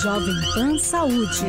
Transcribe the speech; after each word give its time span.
Jovem 0.00 0.34
Pan 0.54 0.78
Saúde. 0.78 1.46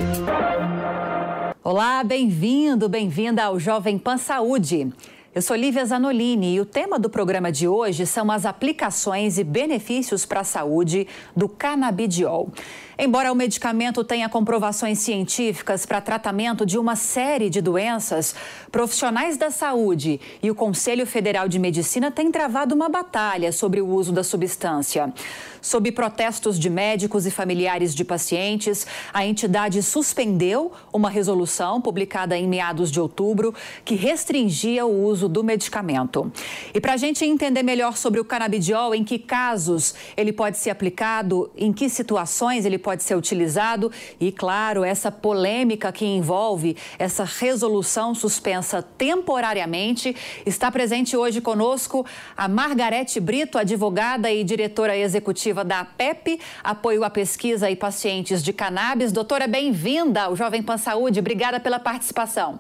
Olá, 1.64 2.04
bem-vindo, 2.04 2.90
bem-vinda 2.90 3.44
ao 3.44 3.60
Jovem 3.60 4.00
Pan 4.00 4.18
Saúde. 4.18 4.92
Eu 5.36 5.44
sou 5.44 5.56
Lívia 5.56 5.86
Zanolini 5.86 6.56
e 6.56 6.60
o 6.60 6.66
tema 6.66 6.98
do 6.98 7.08
programa 7.08 7.52
de 7.52 7.68
hoje 7.68 8.08
são 8.08 8.32
as 8.32 8.48
aplicações 8.48 9.38
e 9.38 9.44
benefícios 9.44 10.26
para 10.26 10.40
a 10.40 10.44
saúde 10.44 11.08
do 11.36 11.48
canabidiol. 11.48 12.50
Embora 12.98 13.32
o 13.32 13.36
medicamento 13.36 14.06
tenha 14.06 14.30
comprovações 14.30 15.00
científicas 15.00 15.86
para 15.86 16.00
tratamento 16.00 16.66
de 16.66 16.78
uma 16.78 16.96
série 16.96 17.50
de 17.50 17.62
doenças, 17.62 18.34
profissionais 18.72 19.36
da 19.36 19.52
saúde 19.52 20.20
e 20.42 20.50
o 20.50 20.56
Conselho 20.56 21.06
Federal 21.06 21.50
de 21.50 21.60
Medicina 21.60 22.10
têm 22.10 22.32
travado 22.32 22.74
uma 22.74 22.88
batalha 22.88 23.52
sobre 23.52 23.82
o 23.82 23.88
uso 23.88 24.14
da 24.14 24.24
substância. 24.24 25.14
Sob 25.62 25.92
protestos 25.92 26.60
de 26.60 26.70
médicos 26.70 27.26
e 27.26 27.32
familiares 27.32 27.94
de 27.96 28.06
pacientes, 28.06 28.86
a 29.12 29.26
entidade 29.26 29.82
suspendeu 29.82 30.72
uma 30.94 31.10
resolução 31.10 31.82
publicada 31.82 32.38
em 32.38 32.48
meados 32.48 32.92
de 32.92 33.00
outubro 33.00 33.54
que 33.84 33.96
restringia 33.96 34.86
o 34.86 35.04
uso 35.06 35.28
do 35.28 35.44
medicamento. 35.44 36.32
E 36.72 36.80
para 36.80 36.94
a 36.94 36.98
gente 36.98 37.26
entender 37.26 37.64
melhor 37.64 37.98
sobre 37.98 38.20
o 38.20 38.26
canabidiol, 38.26 38.94
em 38.94 39.04
que 39.04 39.18
casos 39.18 39.96
ele 40.16 40.32
pode 40.32 40.60
ser 40.60 40.70
aplicado, 40.70 41.52
em 41.58 41.74
que 41.74 41.90
situações 41.90 42.64
ele 42.64 42.78
pode 42.86 43.02
ser 43.02 43.16
utilizado 43.16 43.92
e, 44.22 44.32
claro, 44.32 44.84
essa 44.84 45.12
polêmica 45.12 45.92
que 45.92 46.06
envolve 46.06 46.78
essa 47.00 47.24
resolução 47.24 48.14
suspensa 48.14 48.84
temporariamente. 48.84 50.16
Está 50.46 50.72
presente 50.72 51.18
hoje 51.18 51.42
conosco 51.42 52.06
a 52.38 52.48
Margarete 52.48 53.20
Brito, 53.20 53.58
advogada 53.58 54.32
e 54.32 54.44
diretora 54.44 54.96
executiva 54.96 55.66
da 55.66 55.80
APEP, 55.80 56.40
apoio 56.64 57.04
à 57.04 57.10
pesquisa 57.10 57.72
e 57.72 57.76
pacientes 57.76 58.44
de 58.44 58.54
cannabis. 58.54 59.12
Doutora, 59.12 59.48
bem-vinda 59.48 60.26
ao 60.26 60.36
Jovem 60.36 60.62
Pan 60.62 60.78
Saúde. 60.78 61.20
Obrigada 61.20 61.60
pela 61.60 61.80
participação. 61.80 62.60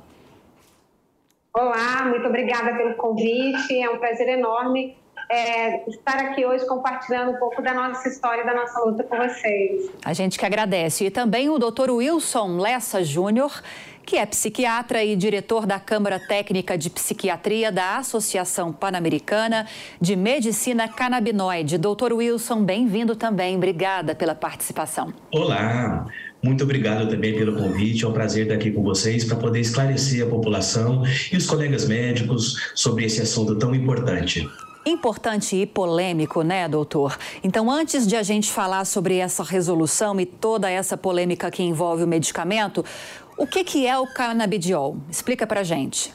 Olá, 1.54 2.08
muito 2.10 2.28
obrigada 2.28 2.76
pelo 2.76 2.96
convite. 2.96 3.80
É 3.80 3.88
um 3.92 4.00
prazer 4.00 4.28
enorme 4.28 4.98
é, 5.30 5.90
estar 5.90 6.18
aqui 6.18 6.46
hoje 6.46 6.66
compartilhando 6.66 7.32
um 7.32 7.36
pouco 7.38 7.62
da 7.62 7.74
nossa 7.74 8.08
história 8.08 8.42
e 8.42 8.46
da 8.46 8.54
nossa 8.54 8.80
luta 8.82 9.04
com 9.04 9.18
vocês. 9.18 9.90
A 10.04 10.14
gente 10.14 10.38
que 10.38 10.46
agradece. 10.46 11.06
E 11.06 11.12
também 11.12 11.50
o 11.50 11.58
doutor 11.58 11.90
Wilson 11.90 12.58
Lessa 12.58 13.04
Júnior, 13.04 13.62
que 14.06 14.18
é 14.18 14.26
psiquiatra 14.26 15.04
e 15.04 15.16
diretor 15.16 15.66
da 15.66 15.80
Câmara 15.80 16.20
Técnica 16.20 16.78
de 16.78 16.90
Psiquiatria 16.90 17.72
da 17.72 17.98
Associação 17.98 18.72
Pan-Americana 18.72 19.66
de 20.00 20.16
Medicina 20.16 20.88
Canabinoide. 20.88 21.78
Doutor 21.78 22.14
Wilson, 22.14 22.64
bem-vindo 22.64 23.16
também. 23.16 23.56
Obrigada 23.56 24.14
pela 24.14 24.36
participação. 24.36 25.12
Olá. 25.32 26.06
Muito 26.44 26.64
obrigado 26.64 27.10
também 27.10 27.36
pelo 27.36 27.56
convite. 27.56 28.06
É 28.06 28.08
um 28.08 28.14
prazer 28.14 28.44
estar 28.44 28.54
aqui 28.54 28.70
com 28.70 28.84
vocês 28.84 29.26
para 29.26 29.36
poder 29.38 29.62
esclarecer 29.62 30.24
a 30.24 30.30
população 30.30 31.02
e 31.34 31.36
os 31.36 31.48
colegas 31.48 31.88
médicos 31.88 32.72
sobre 32.76 33.06
esse 33.06 33.20
assunto 33.20 33.56
tão 33.56 33.74
importante. 33.74 34.48
Importante 34.86 35.56
e 35.56 35.66
polêmico, 35.66 36.44
né, 36.44 36.70
doutor? 36.70 37.18
Então, 37.44 37.72
antes 37.72 38.06
de 38.06 38.16
a 38.16 38.22
gente 38.22 38.52
falar 38.52 38.86
sobre 38.86 39.18
essa 39.18 39.44
resolução 39.44 40.20
e 40.20 40.28
toda 40.28 40.70
essa 40.70 40.96
polêmica 40.96 41.50
que 41.50 41.64
envolve 41.64 42.04
o 42.04 42.08
medicamento, 42.08 42.86
o 43.36 43.48
que, 43.48 43.64
que 43.64 43.88
é 43.88 43.98
o 43.98 44.06
canabidiol? 44.06 44.98
Explica 45.10 45.48
para 45.48 45.64
gente. 45.64 46.14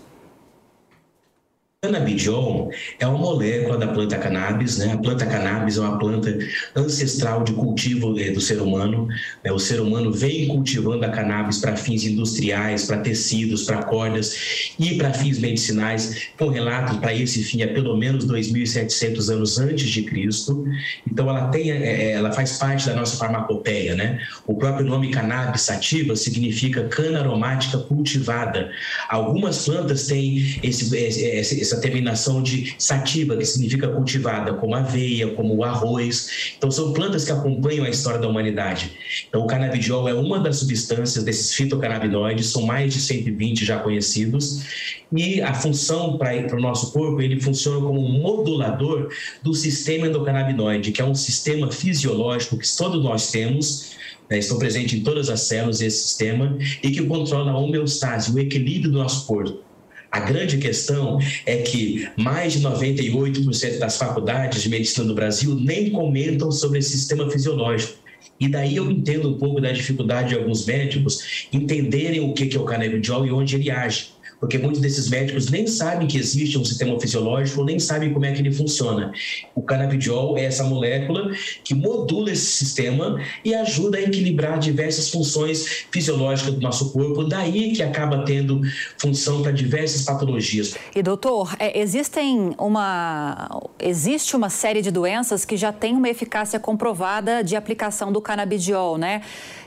Cannabidiol 1.83 2.71
é 2.99 3.07
uma 3.07 3.17
molécula 3.17 3.79
da 3.79 3.89
planta 3.89 4.19
cannabis, 4.19 4.77
né? 4.77 4.93
A 4.93 4.99
planta 4.99 5.25
cannabis 5.25 5.79
é 5.79 5.81
uma 5.81 5.99
planta 5.99 6.39
ancestral 6.77 7.43
de 7.43 7.55
cultivo 7.55 8.21
eh, 8.21 8.33
do 8.33 8.39
ser 8.39 8.61
humano. 8.61 9.09
Né? 9.43 9.51
O 9.51 9.59
ser 9.59 9.81
humano 9.81 10.13
vem 10.13 10.47
cultivando 10.47 11.07
a 11.07 11.09
cannabis 11.09 11.57
para 11.57 11.75
fins 11.77 12.05
industriais, 12.05 12.85
para 12.85 12.99
tecidos, 12.99 13.65
para 13.65 13.83
cordas 13.85 14.75
e 14.79 14.97
para 14.97 15.15
fins 15.15 15.39
medicinais, 15.39 16.29
com 16.39 16.49
relatos 16.49 16.99
para 16.99 17.15
esse 17.15 17.43
fim 17.43 17.63
há 17.63 17.69
pelo 17.69 17.97
menos 17.97 18.27
2.700 18.27 19.33
anos 19.33 19.59
antes 19.59 19.89
de 19.89 20.03
Cristo. 20.03 20.67
Então, 21.11 21.31
ela 21.31 21.49
tem, 21.49 21.71
eh, 21.71 22.11
ela 22.11 22.31
faz 22.31 22.59
parte 22.59 22.85
da 22.89 22.95
nossa 22.95 23.17
farmacopeia, 23.17 23.95
né? 23.95 24.21
O 24.47 24.55
próprio 24.55 24.85
nome 24.85 25.11
cannabis 25.11 25.63
sativa 25.63 26.15
significa 26.15 26.85
cana 26.89 27.21
aromática 27.21 27.79
cultivada. 27.79 28.71
Algumas 29.09 29.65
plantas 29.65 30.07
têm 30.07 30.61
esse, 30.63 30.95
esse 30.95 31.70
essa 31.71 31.81
terminação 31.81 32.43
de 32.43 32.75
sativa, 32.79 33.37
que 33.37 33.45
significa 33.45 33.89
cultivada, 33.89 34.55
como 34.55 34.75
a 34.75 34.81
aveia, 34.81 35.29
como 35.35 35.55
o 35.55 35.65
arroz. 35.65 36.53
Então, 36.59 36.71
são 36.71 36.93
plantas 36.93 37.25
que 37.25 37.33
acompanham 37.33 37.85
a 37.85 37.91
história 37.91 38.19
da 38.19 38.29
humanidade. 38.29 38.93
Então, 39.29 39.43
o 39.43 39.47
canabidiol 39.47 40.09
é 40.09 40.15
uma 40.15 40.41
das 40.41 40.57
substâncias 40.57 41.23
desses 41.25 41.55
fitocannabinoides, 41.55 42.49
são 42.49 42.63
mais 42.63 42.93
de 42.93 43.01
120 43.01 43.65
já 43.65 43.79
conhecidos, 43.79 45.01
e 45.13 45.41
a 45.41 45.55
função 45.55 46.19
para 46.19 46.57
o 46.57 46.61
nosso 46.61 46.93
corpo, 46.93 47.21
ele 47.21 47.41
funciona 47.41 47.81
como 47.81 48.01
um 48.01 48.21
modulador 48.21 49.11
do 49.43 49.55
sistema 49.55 50.07
endocannabinoide, 50.07 50.93
que 50.93 51.01
é 51.01 51.05
um 51.05 51.15
sistema 51.15 51.71
fisiológico 51.71 52.59
que 52.59 52.77
todos 52.77 53.03
nós 53.03 53.31
temos, 53.31 53.91
né, 54.29 54.39
estão 54.39 54.59
presentes 54.59 54.99
em 54.99 55.03
todas 55.03 55.29
as 55.29 55.41
células 55.43 55.79
desse 55.79 56.09
sistema, 56.09 56.57
e 56.83 56.91
que 56.91 57.03
controla 57.03 57.51
a 57.53 57.59
homeostase, 57.59 58.33
o 58.33 58.39
equilíbrio 58.39 58.93
do 58.93 58.99
nosso 58.99 59.27
corpo. 59.27 59.70
A 60.11 60.19
grande 60.21 60.59
questão 60.59 61.19
é 61.47 61.59
que 61.59 62.09
mais 62.17 62.55
de 62.55 62.61
98% 62.61 63.79
das 63.79 63.97
faculdades 63.97 64.63
de 64.63 64.69
medicina 64.69 65.07
do 65.07 65.15
Brasil 65.15 65.55
nem 65.55 65.91
comentam 65.91 66.51
sobre 66.51 66.81
esse 66.81 66.91
sistema 66.91 67.31
fisiológico. 67.31 67.95
E 68.39 68.49
daí 68.49 68.77
eu 68.77 68.91
entendo 68.91 69.29
um 69.29 69.39
pouco 69.39 69.61
da 69.61 69.71
dificuldade 69.71 70.31
de 70.31 70.35
alguns 70.35 70.67
médicos 70.67 71.47
entenderem 71.53 72.21
o 72.21 72.33
que 72.33 72.57
é 72.57 72.59
o 72.59 72.65
canabidiol 72.65 73.27
e 73.27 73.31
onde 73.31 73.55
ele 73.55 73.71
age 73.71 74.09
porque 74.41 74.57
muitos 74.57 74.81
desses 74.81 75.09
médicos 75.09 75.51
nem 75.51 75.67
sabem 75.67 76.09
que 76.09 76.19
existe 76.19 76.59
um 76.59 76.65
sistema 76.65 76.99
fisiológico, 76.99 77.63
nem 77.63 77.79
sabem 77.79 78.13
como 78.13 78.25
é 78.25 78.33
que 78.33 78.41
ele 78.41 78.51
funciona. 78.51 79.13
O 79.55 79.63
canabidiol 79.63 80.39
é 80.39 80.45
essa 80.45 80.65
molécula 80.65 81.31
que 81.63 81.75
modula 81.75 82.33
esse 82.33 82.47
sistema 82.47 83.21
e 83.45 83.55
ajuda 83.55 83.99
a 83.99 84.01
equilibrar 84.01 84.59
diversas 84.59 85.11
funções 85.11 85.85
fisiológicas 85.93 86.55
do 86.55 86.61
nosso 86.61 86.91
corpo, 86.91 87.25
daí 87.25 87.73
que 87.73 87.83
acaba 87.83 88.25
tendo 88.25 88.63
função 88.99 89.43
para 89.43 89.53
diversas 89.53 90.03
patologias. 90.03 90.75
E 90.97 91.03
doutor, 91.03 91.55
é, 91.59 91.79
existem 91.79 92.55
uma 92.59 93.61
existe 93.79 94.35
uma 94.35 94.49
série 94.49 94.81
de 94.81 94.91
doenças 94.91 95.45
que 95.45 95.57
já 95.57 95.73
tem 95.73 95.95
uma 95.95 96.09
eficácia 96.09 96.59
comprovada 96.59 97.45
de 97.45 97.57
aplicação 97.57 98.11
do 98.11 98.21
canabidiol, 98.23 98.97
né? 98.97 99.21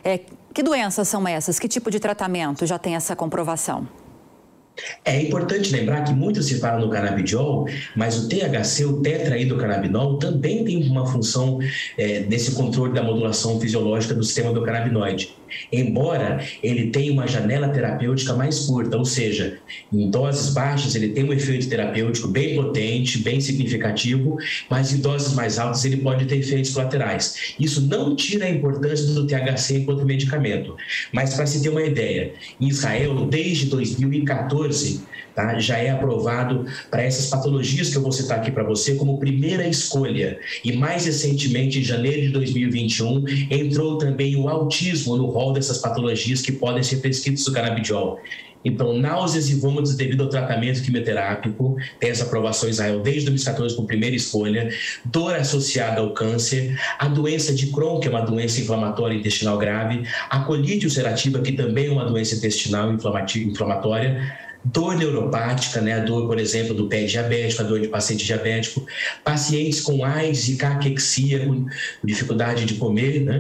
É, 0.04 0.20
que 0.54 0.64
doenças 0.64 1.08
são 1.08 1.28
essas? 1.28 1.60
Que 1.60 1.68
tipo 1.68 1.92
de 1.92 2.00
tratamento 2.00 2.66
já 2.66 2.80
tem 2.80 2.96
essa 2.96 3.16
comprovação? 3.16 3.88
É 5.06 5.22
importante 5.22 5.72
lembrar 5.72 6.04
que 6.04 6.14
muito 6.14 6.42
se 6.42 6.60
fala 6.60 6.80
no 6.80 6.90
canabidiol, 6.90 7.68
mas 7.96 8.18
o 8.18 8.28
THC, 8.28 8.86
o 8.86 9.02
tetraidrocannabinol, 9.02 10.18
também 10.18 10.64
tem 10.64 10.90
uma 10.90 11.06
função 11.06 11.60
é, 11.98 12.22
nesse 12.22 12.54
controle 12.54 12.94
da 12.94 13.04
modulação 13.04 13.60
fisiológica 13.60 14.14
do 14.14 14.24
sistema 14.24 14.50
endocannabinoide 14.50 15.36
embora 15.72 16.46
ele 16.62 16.88
tenha 16.88 17.12
uma 17.12 17.28
janela 17.28 17.70
terapêutica 17.70 18.34
mais 18.34 18.62
curta, 18.62 18.98
ou 18.98 19.06
seja, 19.06 19.60
em 19.92 20.10
doses 20.10 20.54
baixas 20.54 20.96
ele 20.96 21.10
tem 21.10 21.24
um 21.24 21.34
efeito 21.34 21.68
terapêutico 21.70 22.28
bem 22.28 22.56
potente, 22.56 23.20
bem 23.20 23.40
significativo, 23.40 24.38
mas 24.70 24.94
em 24.94 24.98
doses 24.98 25.34
mais 25.34 25.60
altas 25.60 25.84
ele 25.86 25.98
pode 25.98 26.26
ter 26.26 26.38
efeitos 26.38 26.72
colaterais. 26.72 27.56
Isso 27.60 27.82
não 27.82 28.16
tira 28.16 28.46
a 28.46 28.50
importância 28.50 29.08
do 29.08 29.28
THC 29.28 29.80
enquanto 29.80 30.06
medicamento, 30.06 30.76
mas 31.12 31.34
para 31.34 31.46
se 31.46 31.62
ter 31.62 31.70
uma 31.70 31.84
ideia, 31.84 32.34
em 32.60 32.68
Israel, 32.68 33.26
desde 33.26 33.68
2014, 33.68 35.02
tá, 35.36 35.60
já 35.60 35.78
é 35.78 35.90
aprovado 35.90 36.66
para 36.90 37.04
essas 37.04 37.28
patologias 37.28 37.90
que 37.90 37.98
eu 37.98 38.02
vou 38.02 38.12
citar 38.12 38.40
aqui 38.40 38.52
para 38.52 38.64
você 38.64 38.96
como 38.96 39.20
primeira 39.20 39.68
escolha. 39.68 40.40
E 40.64 40.74
mais 40.74 41.06
recentemente, 41.06 41.80
em 41.80 41.84
janeiro 41.84 42.22
de 42.22 42.30
2021, 42.30 43.26
entrou 43.50 43.98
também 43.98 44.36
o 44.36 44.48
autismo 44.48 45.18
no 45.18 45.28
rol 45.44 45.54
dessas 45.54 45.78
patologias 45.78 46.42
que 46.42 46.52
podem 46.52 46.84
ser 46.84 46.98
prescritos 46.98 47.44
do 47.44 47.52
canabidiol. 47.52 48.20
Então, 48.66 48.98
náuseas 48.98 49.50
e 49.50 49.56
vômitos 49.56 49.96
devido 49.96 50.24
ao 50.24 50.30
tratamento 50.30 50.82
quimioterápico, 50.82 51.76
tem 52.00 52.10
essa 52.10 52.24
aprovação 52.24 52.70
Israel 52.70 53.02
desde 53.02 53.26
2014 53.26 53.76
como 53.76 53.88
primeira 53.88 54.16
escolha, 54.16 54.70
dor 55.04 55.36
associada 55.36 56.00
ao 56.00 56.14
câncer, 56.14 56.80
a 56.98 57.08
doença 57.08 57.54
de 57.54 57.68
Crohn, 57.68 58.00
que 58.00 58.08
é 58.08 58.10
uma 58.10 58.22
doença 58.22 58.62
inflamatória 58.62 59.16
intestinal 59.16 59.58
grave, 59.58 60.08
a 60.30 60.40
colite 60.40 60.86
ulcerativa, 60.86 61.40
que 61.40 61.52
também 61.52 61.88
é 61.88 61.92
uma 61.92 62.06
doença 62.06 62.36
intestinal 62.36 62.90
inflamatória, 62.94 64.34
dor 64.64 64.96
neuropática, 64.96 65.82
né, 65.82 65.94
a 65.94 66.00
dor, 66.00 66.28
por 66.28 66.40
exemplo, 66.40 66.74
do 66.74 66.88
pé 66.88 67.04
diabético, 67.04 67.62
a 67.62 67.66
dor 67.66 67.80
de 67.82 67.88
paciente 67.88 68.26
diabético, 68.26 68.86
pacientes 69.24 69.82
com 69.82 70.06
AIDS 70.06 70.48
e 70.48 70.56
caquexia, 70.56 71.46
com 71.46 71.66
dificuldade 72.04 72.66
de 72.66 72.76
comer, 72.76 73.22
né, 73.22 73.40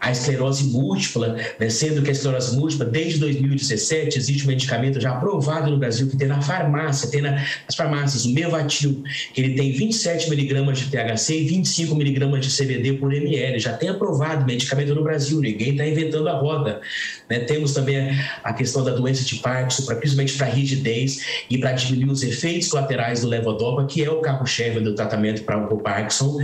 a 0.00 0.10
esclerose 0.10 0.64
múltipla, 0.64 1.36
né, 1.58 1.68
sendo 1.68 2.02
que 2.02 2.08
a 2.08 2.12
esclerose 2.12 2.56
múltipla, 2.56 2.86
desde 2.86 3.18
2017, 3.20 4.18
existe 4.18 4.44
um 4.44 4.48
medicamento 4.48 5.00
já 5.00 5.12
aprovado 5.12 5.70
no 5.70 5.78
Brasil 5.78 6.08
que 6.08 6.16
tem 6.16 6.28
na 6.28 6.40
farmácia, 6.40 7.10
tem 7.10 7.20
nas 7.20 7.74
farmácias, 7.76 8.24
o 8.24 8.32
Mevatil, 8.32 9.02
que 9.34 9.40
ele 9.40 9.54
tem 9.54 9.72
27 9.72 10.30
miligramas 10.30 10.78
de 10.78 10.86
THC 10.86 11.40
e 11.40 11.44
25 11.48 11.94
miligramas 11.94 12.46
de 12.46 12.56
CBD 12.56 12.94
por 12.94 13.12
ml, 13.12 13.58
já 13.58 13.74
tem 13.74 13.90
aprovado 13.90 14.46
medicamento 14.46 14.94
no 14.94 15.02
Brasil, 15.02 15.38
ninguém 15.40 15.72
está 15.72 15.86
inventando 15.86 16.28
a 16.28 16.32
roda. 16.32 16.80
Né? 17.28 17.40
Temos 17.40 17.74
também 17.74 18.16
a 18.42 18.52
questão 18.52 18.82
da 18.82 18.92
doença 18.92 19.24
de 19.24 19.36
Parkinson, 19.36 19.94
principalmente 19.94 20.36
para 20.36 20.46
rigidez 20.62 21.44
e 21.50 21.58
para 21.58 21.72
diminuir 21.72 22.10
os 22.10 22.22
efeitos 22.22 22.68
colaterais 22.68 23.20
do 23.20 23.28
levodopa, 23.28 23.84
que 23.86 24.02
é 24.02 24.10
o 24.10 24.20
carro-chefe 24.20 24.80
do 24.80 24.94
tratamento 24.94 25.42
para 25.42 25.58
o 25.72 25.78
Parkinson. 25.78 26.38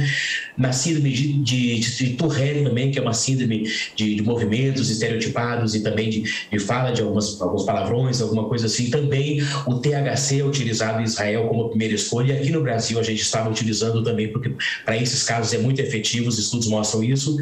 Na 0.56 0.72
síndrome 0.72 1.12
de, 1.12 1.32
de, 1.34 1.80
de, 1.80 2.10
Tourette 2.14 2.64
também, 2.64 2.90
que 2.90 2.98
é 2.98 3.02
uma 3.02 3.14
síndrome 3.14 3.70
de, 3.94 4.16
de 4.16 4.22
movimentos 4.22 4.90
estereotipados 4.90 5.74
e 5.74 5.82
também 5.82 6.10
de, 6.10 6.22
de 6.50 6.58
fala 6.58 6.90
de 6.90 7.00
algumas, 7.00 7.40
alguns 7.40 7.64
palavrões, 7.64 8.20
alguma 8.20 8.48
coisa 8.48 8.66
assim. 8.66 8.90
Também 8.90 9.40
o 9.66 9.74
THC 9.74 10.40
é 10.40 10.44
utilizado 10.44 11.00
em 11.00 11.04
Israel 11.04 11.46
como 11.48 11.68
primeira 11.68 11.94
escolha. 11.94 12.32
E 12.32 12.38
aqui 12.38 12.50
no 12.50 12.62
Brasil 12.62 12.98
a 12.98 13.02
gente 13.02 13.22
estava 13.22 13.48
utilizando 13.48 14.02
também, 14.02 14.28
porque 14.28 14.52
para 14.84 14.96
esses 14.96 15.22
casos 15.22 15.52
é 15.52 15.58
muito 15.58 15.80
efetivo, 15.80 16.28
os 16.28 16.38
estudos 16.38 16.66
mostram 16.66 17.04
isso. 17.04 17.36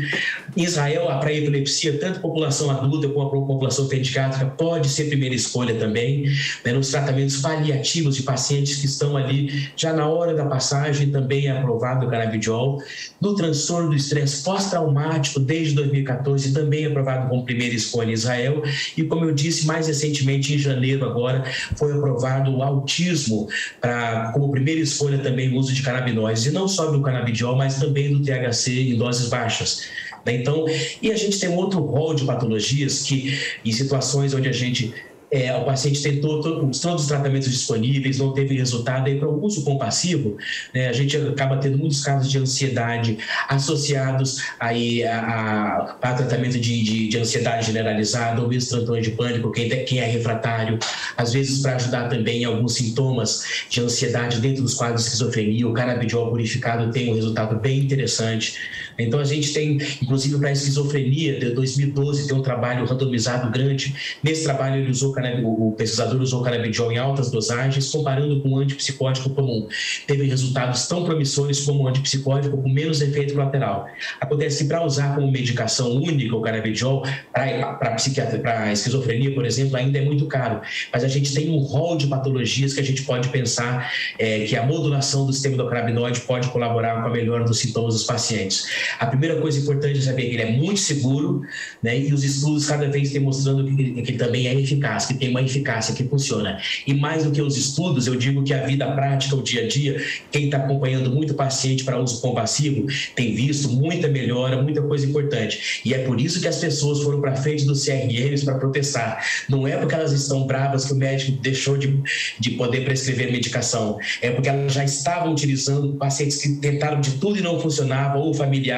Em 0.56 0.62
Israel, 0.62 1.06
para 1.20 1.30
a 1.30 1.32
epilepsia, 1.32 1.98
tanto 1.98 2.20
população 2.20 2.70
adulta 2.70 3.08
como 3.08 3.26
a 3.26 3.30
população 3.30 3.88
pediátrica 3.88 4.46
pode 4.46 4.88
ser 4.88 5.04
primeira 5.04 5.34
escolha 5.34 5.74
também, 5.74 6.26
né, 6.66 6.72
nos 6.72 6.90
tratamentos 6.90 7.36
paliativos 7.36 8.16
de 8.16 8.24
pacientes 8.24 8.76
que 8.76 8.86
estão 8.86 9.16
ali 9.16 9.70
já 9.76 9.92
na 9.92 10.08
hora 10.08 10.34
da 10.34 10.44
passagem, 10.44 11.10
também 11.10 11.46
é 11.46 11.52
aprovado 11.52 12.06
o 12.06 12.10
canabidiol. 12.10 12.82
No 13.20 13.36
transtorno 13.36 13.90
do 13.90 13.94
estresse 13.94 14.42
pós-traumático, 14.42 15.38
desde 15.38 15.76
2014, 15.76 16.52
também 16.52 16.84
é 16.84 16.88
aprovado 16.88 17.28
como 17.28 17.44
primeira 17.44 17.72
escolha 17.72 18.10
em 18.10 18.14
Israel. 18.14 18.64
E 18.96 19.04
como 19.04 19.24
eu 19.24 19.32
disse, 19.32 19.64
mais 19.64 19.86
recentemente, 19.86 20.54
em 20.54 20.58
janeiro 20.58 21.08
agora, 21.08 21.44
foi 21.76 21.92
aprovado 21.92 22.50
o 22.50 22.62
autismo 22.64 23.48
para 23.80 24.32
como 24.32 24.50
primeira 24.50 24.80
escolha 24.80 25.18
também 25.18 25.52
o 25.52 25.56
uso 25.56 25.72
de 25.72 25.82
canabinoides, 25.82 26.46
e 26.46 26.50
não 26.50 26.66
só 26.66 26.90
do 26.90 27.00
canabidiol, 27.00 27.54
mas 27.54 27.78
também 27.78 28.12
do 28.12 28.24
THC 28.24 28.90
em 28.90 28.98
doses 28.98 29.28
baixas. 29.28 29.82
Né? 30.24 30.34
Então, 30.34 30.64
e 31.00 31.12
a 31.12 31.16
gente 31.16 31.38
tem 31.38 31.48
outro 31.48 31.78
rol 31.80 32.12
de 32.12 32.24
patologias 32.24 33.04
que, 33.04 33.38
em 33.64 33.70
situações 33.70 34.34
onde 34.34 34.48
a 34.48 34.52
gente 34.52 34.92
é, 35.30 35.54
o 35.56 35.64
paciente 35.64 36.02
tentou 36.02 36.40
todos, 36.40 36.80
todos 36.80 37.02
os 37.02 37.08
tratamentos 37.08 37.50
disponíveis, 37.50 38.18
não 38.18 38.32
teve 38.32 38.56
resultado, 38.56 39.06
aí 39.06 39.18
para 39.18 39.28
o 39.28 39.44
uso 39.44 39.64
compassivo, 39.64 40.36
né, 40.72 40.88
a 40.88 40.92
gente 40.92 41.16
acaba 41.16 41.56
tendo 41.56 41.78
muitos 41.78 42.02
casos 42.02 42.30
de 42.30 42.38
ansiedade 42.38 43.18
associados 43.48 44.42
aí 44.60 45.04
a, 45.04 45.20
a, 45.20 46.10
a 46.10 46.14
tratamento 46.14 46.58
de, 46.58 46.82
de, 46.82 47.08
de, 47.08 47.18
ansiedade 47.18 47.66
generalizada, 47.66 48.40
ou 48.40 48.48
mesmo 48.48 48.70
transtorno 48.70 49.02
de 49.02 49.10
pânico, 49.10 49.50
quem, 49.50 49.68
quem 49.84 49.98
é 49.98 50.06
refratário, 50.06 50.78
às 51.16 51.32
vezes 51.32 51.60
para 51.60 51.76
ajudar 51.76 52.08
também 52.08 52.44
alguns 52.44 52.74
sintomas 52.74 53.44
de 53.68 53.80
ansiedade 53.80 54.40
dentro 54.40 54.62
dos 54.62 54.74
quadros 54.74 55.02
de 55.02 55.08
esquizofrenia, 55.08 55.66
o 55.66 55.72
canabidiol 55.72 56.30
purificado 56.30 56.90
tem 56.92 57.10
um 57.10 57.14
resultado 57.14 57.58
bem 57.58 57.80
interessante. 57.80 58.54
Então 58.98 59.20
a 59.20 59.24
gente 59.24 59.52
tem, 59.52 59.78
inclusive 60.02 60.38
para 60.38 60.52
esquizofrenia, 60.52 61.38
de 61.38 61.50
2012, 61.50 62.28
tem 62.28 62.36
um 62.36 62.42
trabalho 62.42 62.84
randomizado 62.86 63.50
grande. 63.50 63.94
Nesse 64.22 64.44
trabalho 64.44 64.80
ele 64.80 64.90
usou 64.90 65.14
o 65.44 65.72
pesquisador 65.72 66.20
usou 66.20 66.42
canabidiol 66.42 66.92
em 66.92 66.98
altas 66.98 67.30
dosagens, 67.30 67.90
comparando 67.90 68.40
com 68.40 68.50
o 68.50 68.58
antipsicótico 68.58 69.30
comum. 69.30 69.68
Teve 70.06 70.24
resultados 70.24 70.86
tão 70.86 71.04
promissores 71.04 71.60
como 71.60 71.84
o 71.84 71.88
antipsicótico, 71.88 72.56
com 72.56 72.68
menos 72.68 73.00
efeito 73.00 73.34
colateral. 73.34 73.88
Acontece 74.20 74.64
que 74.64 74.68
para 74.68 74.84
usar 74.84 75.14
como 75.14 75.30
medicação 75.30 75.92
única 75.92 76.34
o 76.34 76.40
canabidiol, 76.40 77.02
para 77.32 78.72
esquizofrenia, 78.72 79.34
por 79.34 79.44
exemplo, 79.44 79.76
ainda 79.76 79.98
é 79.98 80.04
muito 80.04 80.26
caro. 80.26 80.60
Mas 80.92 81.04
a 81.04 81.08
gente 81.08 81.32
tem 81.34 81.50
um 81.50 81.58
rol 81.58 81.96
de 81.96 82.06
patologias 82.06 82.72
que 82.72 82.80
a 82.80 82.84
gente 82.84 83.02
pode 83.02 83.28
pensar 83.28 83.92
é, 84.18 84.40
que 84.40 84.56
a 84.56 84.62
modulação 84.62 85.26
do 85.26 85.32
sistema 85.32 85.54
endocannabinoide 85.54 86.20
pode 86.20 86.48
colaborar 86.48 87.02
com 87.02 87.08
a 87.08 87.10
melhora 87.10 87.44
dos 87.44 87.58
sintomas 87.58 87.94
dos 87.94 88.04
pacientes. 88.04 88.64
A 88.98 89.06
primeira 89.06 89.40
coisa 89.40 89.58
importante 89.58 89.98
é 89.98 90.02
saber 90.02 90.22
que 90.22 90.34
ele 90.34 90.42
é 90.42 90.52
muito 90.52 90.80
seguro, 90.80 91.42
né, 91.82 91.98
e 91.98 92.12
os 92.12 92.24
estudos 92.24 92.66
cada 92.66 92.88
vez 92.88 93.10
têm 93.10 93.20
mostrando 93.20 93.64
que, 93.64 94.02
que 94.02 94.10
ele 94.10 94.18
também 94.18 94.46
é 94.46 94.54
eficaz 94.54 95.06
que 95.06 95.14
tem 95.14 95.30
uma 95.30 95.42
eficácia 95.42 95.94
que 95.94 96.04
funciona. 96.04 96.58
E 96.86 96.94
mais 96.94 97.24
do 97.24 97.30
que 97.30 97.40
os 97.40 97.56
estudos, 97.56 98.06
eu 98.06 98.16
digo 98.16 98.42
que 98.42 98.52
a 98.52 98.66
vida 98.66 98.90
prática, 98.92 99.36
o 99.36 99.42
dia 99.42 99.64
a 99.64 99.68
dia, 99.68 100.02
quem 100.30 100.46
está 100.46 100.58
acompanhando 100.58 101.10
muito 101.10 101.34
paciente 101.34 101.84
para 101.84 101.98
uso 102.00 102.20
compassivo, 102.20 102.86
tem 103.14 103.34
visto 103.34 103.68
muita 103.68 104.08
melhora, 104.08 104.62
muita 104.62 104.82
coisa 104.82 105.06
importante. 105.06 105.80
E 105.84 105.94
é 105.94 105.98
por 105.98 106.20
isso 106.20 106.40
que 106.40 106.48
as 106.48 106.56
pessoas 106.56 107.02
foram 107.02 107.20
para 107.20 107.36
frente 107.36 107.64
dos 107.64 107.84
CRMs 107.84 108.44
para 108.44 108.58
protestar. 108.58 109.24
Não 109.48 109.66
é 109.66 109.76
porque 109.76 109.94
elas 109.94 110.12
estão 110.12 110.46
bravas 110.46 110.86
que 110.86 110.92
o 110.92 110.96
médico 110.96 111.32
deixou 111.40 111.76
de, 111.76 112.00
de 112.38 112.50
poder 112.52 112.84
prescrever 112.84 113.30
medicação, 113.30 113.98
é 114.20 114.30
porque 114.30 114.48
elas 114.48 114.72
já 114.72 114.84
estavam 114.84 115.32
utilizando 115.32 115.94
pacientes 115.94 116.36
que 116.36 116.56
tentaram 116.56 117.00
de 117.00 117.12
tudo 117.12 117.38
e 117.38 117.42
não 117.42 117.60
funcionava, 117.60 118.18
ou 118.18 118.32
familiares, 118.34 118.75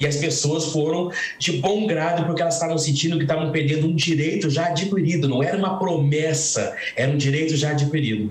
e 0.00 0.06
as 0.06 0.16
pessoas 0.16 0.66
foram 0.66 1.10
de 1.38 1.52
bom 1.52 1.86
grado 1.86 2.24
porque 2.24 2.42
elas 2.42 2.54
estavam 2.54 2.78
sentindo 2.78 3.16
que 3.16 3.24
estavam 3.24 3.50
perdendo 3.50 3.86
um 3.86 3.94
direito 3.94 4.48
já 4.50 4.66
adquirido, 4.66 5.28
não 5.28 5.42
era 5.42 5.56
uma 5.56 5.78
promessa, 5.78 6.74
era 6.94 7.10
um 7.10 7.16
direito 7.16 7.56
já 7.56 7.70
adquirido. 7.70 8.30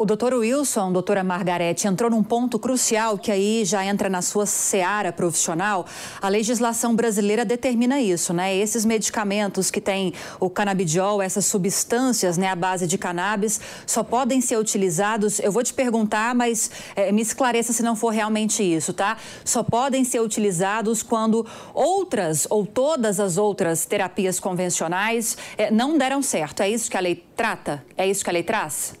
O 0.00 0.06
doutor 0.06 0.32
Wilson, 0.32 0.92
doutora 0.92 1.24
Margarete, 1.24 1.88
entrou 1.88 2.08
num 2.08 2.22
ponto 2.22 2.56
crucial 2.56 3.18
que 3.18 3.32
aí 3.32 3.64
já 3.64 3.84
entra 3.84 4.08
na 4.08 4.22
sua 4.22 4.46
seara 4.46 5.12
profissional. 5.12 5.84
A 6.22 6.28
legislação 6.28 6.94
brasileira 6.94 7.44
determina 7.44 8.00
isso, 8.00 8.32
né? 8.32 8.54
Esses 8.56 8.84
medicamentos 8.84 9.72
que 9.72 9.80
têm 9.80 10.14
o 10.38 10.48
canabidiol, 10.48 11.20
essas 11.20 11.46
substâncias, 11.46 12.38
né, 12.38 12.46
à 12.46 12.54
base 12.54 12.86
de 12.86 12.96
cannabis, 12.96 13.60
só 13.84 14.04
podem 14.04 14.40
ser 14.40 14.56
utilizados. 14.56 15.40
Eu 15.40 15.50
vou 15.50 15.64
te 15.64 15.74
perguntar, 15.74 16.32
mas 16.32 16.70
é, 16.94 17.10
me 17.10 17.20
esclareça 17.20 17.72
se 17.72 17.82
não 17.82 17.96
for 17.96 18.10
realmente 18.10 18.62
isso, 18.62 18.92
tá? 18.92 19.16
Só 19.44 19.64
podem 19.64 20.04
ser 20.04 20.20
utilizados 20.20 21.02
quando 21.02 21.44
outras 21.74 22.46
ou 22.48 22.64
todas 22.64 23.18
as 23.18 23.36
outras 23.36 23.84
terapias 23.84 24.38
convencionais 24.38 25.36
é, 25.56 25.72
não 25.72 25.98
deram 25.98 26.22
certo. 26.22 26.62
É 26.62 26.70
isso 26.70 26.88
que 26.88 26.96
a 26.96 27.00
lei 27.00 27.16
trata? 27.34 27.84
É 27.96 28.06
isso 28.06 28.22
que 28.22 28.30
a 28.30 28.32
lei 28.32 28.44
traz? 28.44 28.94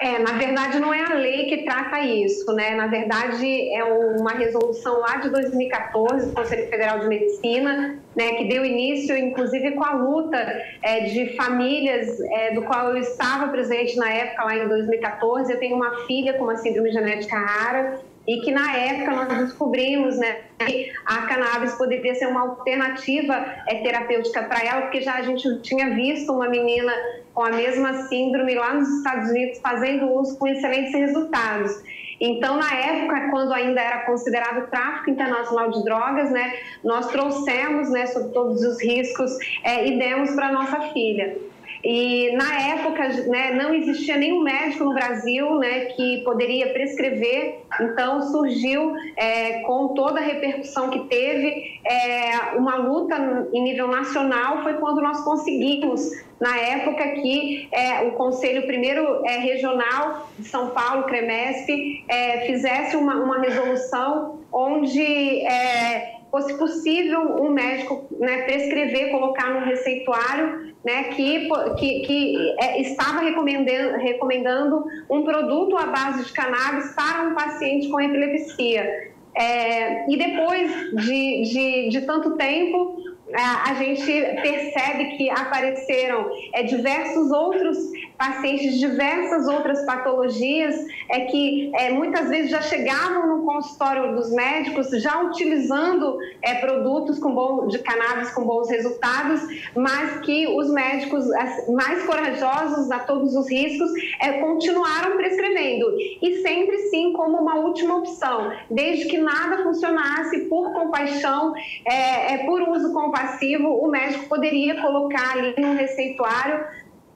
É, 0.00 0.18
na 0.18 0.32
verdade 0.32 0.80
não 0.80 0.94
é 0.94 1.02
a 1.02 1.14
lei 1.14 1.44
que 1.44 1.58
trata 1.58 2.00
isso, 2.00 2.50
né? 2.54 2.74
Na 2.74 2.86
verdade 2.86 3.70
é 3.70 3.84
uma 3.84 4.30
resolução 4.30 4.98
lá 4.98 5.16
de 5.16 5.28
2014 5.28 6.28
do 6.28 6.32
Conselho 6.32 6.70
Federal 6.70 7.00
de 7.00 7.06
Medicina, 7.06 7.98
né, 8.16 8.32
que 8.32 8.44
deu 8.44 8.64
início, 8.64 9.14
inclusive, 9.14 9.72
com 9.72 9.84
a 9.84 9.92
luta 9.92 10.38
é, 10.82 11.00
de 11.00 11.36
famílias 11.36 12.18
é, 12.18 12.54
do 12.54 12.62
qual 12.62 12.88
eu 12.88 12.96
estava 12.96 13.48
presente 13.48 13.94
na 13.98 14.10
época 14.10 14.44
lá 14.44 14.56
em 14.56 14.68
2014. 14.68 15.52
Eu 15.52 15.58
tenho 15.58 15.76
uma 15.76 16.06
filha 16.06 16.32
com 16.32 16.44
uma 16.44 16.56
síndrome 16.56 16.90
genética 16.90 17.36
rara 17.36 18.00
e 18.26 18.40
que 18.40 18.52
na 18.52 18.76
época 18.76 19.12
nós 19.12 19.38
descobrimos 19.38 20.16
né, 20.18 20.42
que 20.58 20.92
a 21.04 21.22
cannabis 21.22 21.74
poderia 21.74 22.14
ser 22.14 22.26
uma 22.26 22.42
alternativa 22.42 23.34
é, 23.66 23.76
terapêutica 23.76 24.42
para 24.42 24.62
ela, 24.64 24.82
porque 24.82 25.00
já 25.00 25.14
a 25.14 25.22
gente 25.22 25.60
tinha 25.62 25.90
visto 25.94 26.32
uma 26.32 26.48
menina 26.48 26.92
com 27.32 27.42
a 27.42 27.50
mesma 27.50 28.04
síndrome 28.04 28.54
lá 28.54 28.74
nos 28.74 28.88
Estados 28.88 29.30
Unidos 29.30 29.58
fazendo 29.60 30.10
uso 30.12 30.38
com 30.38 30.46
excelentes 30.46 30.92
resultados. 30.92 31.82
Então, 32.20 32.58
na 32.58 32.74
época, 32.74 33.30
quando 33.30 33.52
ainda 33.54 33.80
era 33.80 34.00
considerado 34.00 34.68
tráfico 34.68 35.08
internacional 35.08 35.70
de 35.70 35.82
drogas, 35.82 36.30
né, 36.30 36.52
nós 36.84 37.08
trouxemos 37.08 37.88
né, 37.88 38.06
sobre 38.06 38.32
todos 38.32 38.62
os 38.62 38.80
riscos 38.82 39.30
é, 39.64 39.88
e 39.88 39.98
demos 39.98 40.30
para 40.32 40.52
nossa 40.52 40.80
filha. 40.92 41.49
E 41.82 42.32
na 42.36 42.60
época 42.60 43.08
né, 43.26 43.52
não 43.54 43.72
existia 43.72 44.16
nenhum 44.16 44.42
médico 44.42 44.84
no 44.84 44.92
Brasil 44.92 45.54
né, 45.58 45.86
que 45.86 46.18
poderia 46.24 46.72
prescrever, 46.72 47.60
então 47.80 48.20
surgiu 48.22 48.94
é, 49.16 49.60
com 49.60 49.88
toda 49.88 50.20
a 50.20 50.22
repercussão 50.22 50.90
que 50.90 51.00
teve 51.08 51.80
é, 51.84 52.56
uma 52.56 52.76
luta 52.76 53.48
em 53.52 53.62
nível 53.62 53.88
nacional. 53.88 54.62
Foi 54.62 54.74
quando 54.74 55.00
nós 55.00 55.24
conseguimos, 55.24 56.02
na 56.38 56.54
época, 56.58 57.02
que 57.08 57.68
é, 57.72 58.02
o 58.02 58.12
Conselho 58.12 58.66
Primeiro 58.66 59.24
é, 59.24 59.38
Regional 59.38 60.28
de 60.38 60.46
São 60.48 60.70
Paulo, 60.70 61.04
CREMESP, 61.04 62.04
é, 62.08 62.40
fizesse 62.46 62.94
uma, 62.96 63.14
uma 63.14 63.40
resolução 63.40 64.38
onde 64.52 65.46
é, 65.46 66.19
fosse 66.30 66.56
possível 66.56 67.20
um 67.42 67.50
médico 67.50 68.06
né, 68.18 68.42
prescrever, 68.42 69.10
colocar 69.10 69.50
no 69.52 69.66
receituário 69.66 70.74
né, 70.84 71.04
que, 71.14 71.48
que, 71.78 72.00
que 72.00 72.54
é, 72.58 72.80
estava 72.80 73.20
recomendando, 73.20 73.98
recomendando 73.98 74.84
um 75.10 75.22
produto 75.22 75.76
à 75.76 75.86
base 75.86 76.24
de 76.24 76.32
cannabis 76.32 76.94
para 76.94 77.28
um 77.28 77.34
paciente 77.34 77.88
com 77.88 78.00
epilepsia. 78.00 79.10
É, 79.34 80.10
e 80.10 80.16
depois 80.16 80.70
de, 81.04 81.42
de, 81.42 81.88
de 81.90 82.00
tanto 82.02 82.36
tempo, 82.36 82.99
a 83.34 83.74
gente 83.74 84.06
percebe 84.42 85.16
que 85.16 85.30
apareceram 85.30 86.30
é, 86.52 86.62
diversos 86.62 87.30
outros 87.30 87.78
pacientes 88.20 88.78
diversas 88.78 89.48
outras 89.48 89.82
patologias 89.86 90.74
é 91.08 91.20
que 91.20 91.72
é, 91.74 91.90
muitas 91.90 92.28
vezes 92.28 92.50
já 92.50 92.60
chegavam 92.60 93.26
no 93.26 93.46
consultório 93.46 94.14
dos 94.14 94.30
médicos 94.30 94.90
já 95.02 95.22
utilizando 95.22 96.18
é, 96.42 96.56
produtos 96.56 97.18
com 97.18 97.34
bom, 97.34 97.66
de 97.66 97.78
cannabis 97.78 98.30
com 98.32 98.44
bons 98.44 98.68
resultados, 98.68 99.40
mas 99.74 100.20
que 100.20 100.46
os 100.48 100.70
médicos 100.70 101.24
mais 101.68 102.04
corajosos 102.04 102.90
a 102.90 102.98
todos 102.98 103.34
os 103.34 103.50
riscos 103.50 103.90
é, 104.20 104.32
continuaram 104.40 105.16
prescrevendo. 105.16 105.86
E 106.20 106.42
sempre 106.42 106.76
sim 106.90 107.14
como 107.14 107.38
uma 107.38 107.56
última 107.56 107.96
opção, 107.96 108.52
desde 108.70 109.06
que 109.06 109.16
nada 109.16 109.62
funcionasse 109.62 110.40
por 110.40 110.74
compaixão, 110.74 111.54
é, 111.86 112.34
é 112.34 112.38
por 112.44 112.68
uso 112.68 112.92
compassivo, 112.92 113.19
o 113.58 113.88
médico 113.88 114.28
poderia 114.28 114.80
colocar 114.80 115.32
ali 115.32 115.54
no 115.58 115.74
receituário 115.74 116.64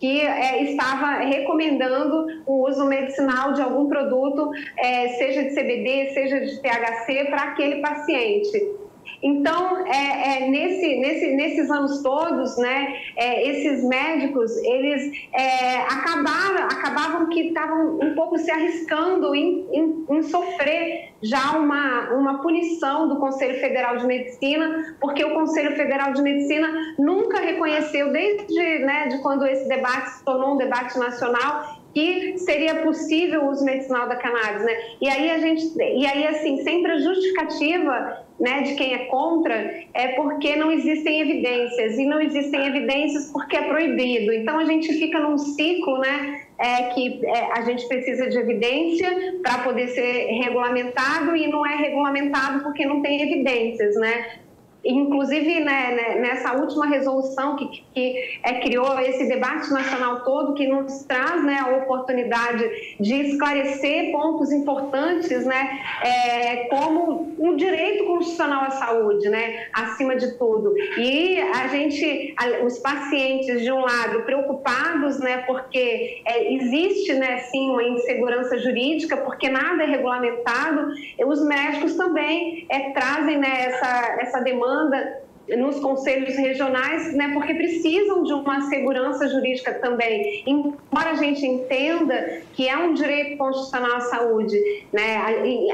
que 0.01 0.21
é, 0.21 0.63
estava 0.65 1.19
recomendando 1.21 2.27
o 2.47 2.69
uso 2.69 2.85
medicinal 2.85 3.55
de 3.55 3.63
algum 3.63 3.89
produto, 3.89 4.51
é, 4.77 5.09
seja 5.11 5.45
de 5.45 5.51
CBD, 5.51 6.11
seja 6.13 6.41
de 6.41 6.61
THC, 6.61 7.25
para 7.31 7.43
aquele 7.45 7.81
paciente. 7.81 8.84
Então, 9.25 9.87
é, 9.87 10.43
é, 10.45 10.49
nesse, 10.51 10.97
nesse, 10.97 11.35
nesses 11.35 11.71
anos 11.71 12.03
todos, 12.03 12.59
né, 12.59 12.95
é, 13.17 13.49
esses 13.49 13.83
médicos, 13.83 14.55
eles 14.59 15.11
é, 15.33 15.77
acabaram, 15.79 16.65
acabavam 16.65 17.29
que 17.31 17.49
estavam 17.49 17.99
um 18.03 18.15
pouco 18.15 18.37
se 18.37 18.51
arriscando 18.51 19.35
em, 19.35 19.67
em, 19.73 20.05
em, 20.11 20.23
sofrer 20.25 21.15
já 21.23 21.57
uma, 21.57 22.11
uma 22.11 22.43
punição 22.43 23.09
do 23.09 23.17
Conselho 23.17 23.59
Federal 23.61 23.97
de 23.97 24.07
Medicina, 24.07 24.95
porque 25.01 25.25
o 25.25 25.33
Conselho 25.33 25.75
Federal 25.75 26.13
de 26.13 26.21
Medicina 26.21 26.69
nunca 26.99 27.41
reconheceu, 27.41 28.13
desde 28.13 28.81
né, 28.81 29.09
de 29.09 29.23
quando 29.23 29.47
esse 29.47 29.67
debate 29.67 30.11
se 30.11 30.25
tornou 30.27 30.53
um 30.53 30.57
debate 30.59 30.99
nacional, 30.99 31.83
que 31.95 32.37
seria 32.39 32.83
possível 32.83 33.45
o 33.45 33.51
uso 33.51 33.65
medicinal 33.65 34.09
da 34.09 34.17
cannabis, 34.17 34.65
né? 34.65 34.73
E 35.01 35.09
aí 35.09 35.31
a 35.31 35.39
gente, 35.39 35.73
e 35.79 36.05
aí 36.05 36.27
assim, 36.27 36.63
sempre 36.65 36.91
a 36.91 36.99
justificativa, 36.99 38.24
né, 38.39 38.63
de 38.63 38.75
quem 38.75 38.95
é 38.95 39.07
contra 39.07 39.55
é 39.95 40.09
porque 40.09 40.57
não 40.57 40.73
existem 40.73 41.21
evidências 41.21 41.99
e 41.99 42.05
não 42.05 42.21
existem 42.21 42.67
evidências 42.67 43.31
porque 43.31 43.57
é 43.57 43.63
proibido. 43.63 44.33
Então 44.33 44.59
a 44.59 44.65
gente 44.65 44.93
fica 44.95 45.21
num 45.21 45.39
ciclo, 45.39 45.99
né, 45.99 46.43
é 46.59 46.83
que 46.91 47.25
é, 47.25 47.53
a 47.53 47.63
gente 47.63 47.87
precisa 47.87 48.29
de 48.29 48.39
evidência 48.39 49.09
para 49.43 49.59
poder 49.59 49.89
ser 49.89 50.27
regulamentado 50.43 51.37
e 51.37 51.47
não 51.49 51.65
é 51.65 51.77
regulamentado 51.77 52.63
porque 52.63 52.85
não 52.85 53.03
tem 53.03 53.23
evidências, 53.23 53.95
né? 53.97 54.39
Inclusive, 54.85 55.61
né, 55.61 55.95
né, 55.95 56.21
nessa 56.21 56.53
última 56.53 56.87
resolução 56.87 57.57
que, 57.57 57.83
que 57.95 58.39
é, 58.43 58.61
criou 58.61 58.99
esse 59.01 59.27
debate 59.27 59.73
nacional 59.73 60.21
todo, 60.25 60.55
que 60.55 60.67
nos 60.67 61.05
traz 61.05 61.43
né, 61.43 61.59
a 61.59 61.77
oportunidade 61.79 62.97
de 63.01 63.15
esclarecer 63.15 64.13
pontos 64.13 64.53
importantes, 64.53 65.47
né, 65.47 65.81
é, 66.03 66.57
como 66.69 67.35
um 67.39 67.57
direito 67.57 68.05
constitucional 68.05 68.65
à 68.65 68.71
saúde, 68.71 69.29
né, 69.31 69.69
acima 69.73 70.17
de 70.17 70.37
tudo. 70.37 70.75
E 70.99 71.41
a 71.41 71.69
gente, 71.69 72.35
os 72.65 72.79
pacientes, 72.79 73.63
de 73.63 73.73
um 73.73 73.81
lado, 73.81 74.23
preocupados, 74.23 75.19
né, 75.19 75.39
porque 75.47 76.21
é, 76.27 76.55
existe, 76.55 77.15
né, 77.15 77.39
sim, 77.39 77.71
uma 77.71 77.83
insegurança 77.83 78.59
jurídica, 78.59 79.17
porque 79.17 79.49
nada 79.49 79.83
é 79.83 79.87
regulamentado, 79.87 80.93
os 81.27 81.43
médicos 81.47 81.95
também 81.95 82.67
é, 82.69 82.91
trazem 82.91 83.39
né, 83.39 83.67
essa, 83.67 84.17
essa 84.21 84.41
demanda 84.41 84.74
demanda 84.75 85.25
nos 85.59 85.79
conselhos 85.79 86.35
regionais, 86.37 87.15
né, 87.15 87.33
porque 87.35 87.53
precisam 87.53 88.23
de 88.23 88.33
uma 88.33 88.63
segurança 88.63 89.29
jurídica 89.29 89.75
também. 89.75 90.43
Embora 90.47 91.11
a 91.11 91.15
gente 91.17 91.45
entenda 91.45 92.41
que 92.55 92.67
é 92.67 92.75
um 92.79 92.95
direito 92.95 93.37
constitucional 93.37 93.97
à 93.97 94.01
saúde, 94.01 94.59
né, 94.91 95.19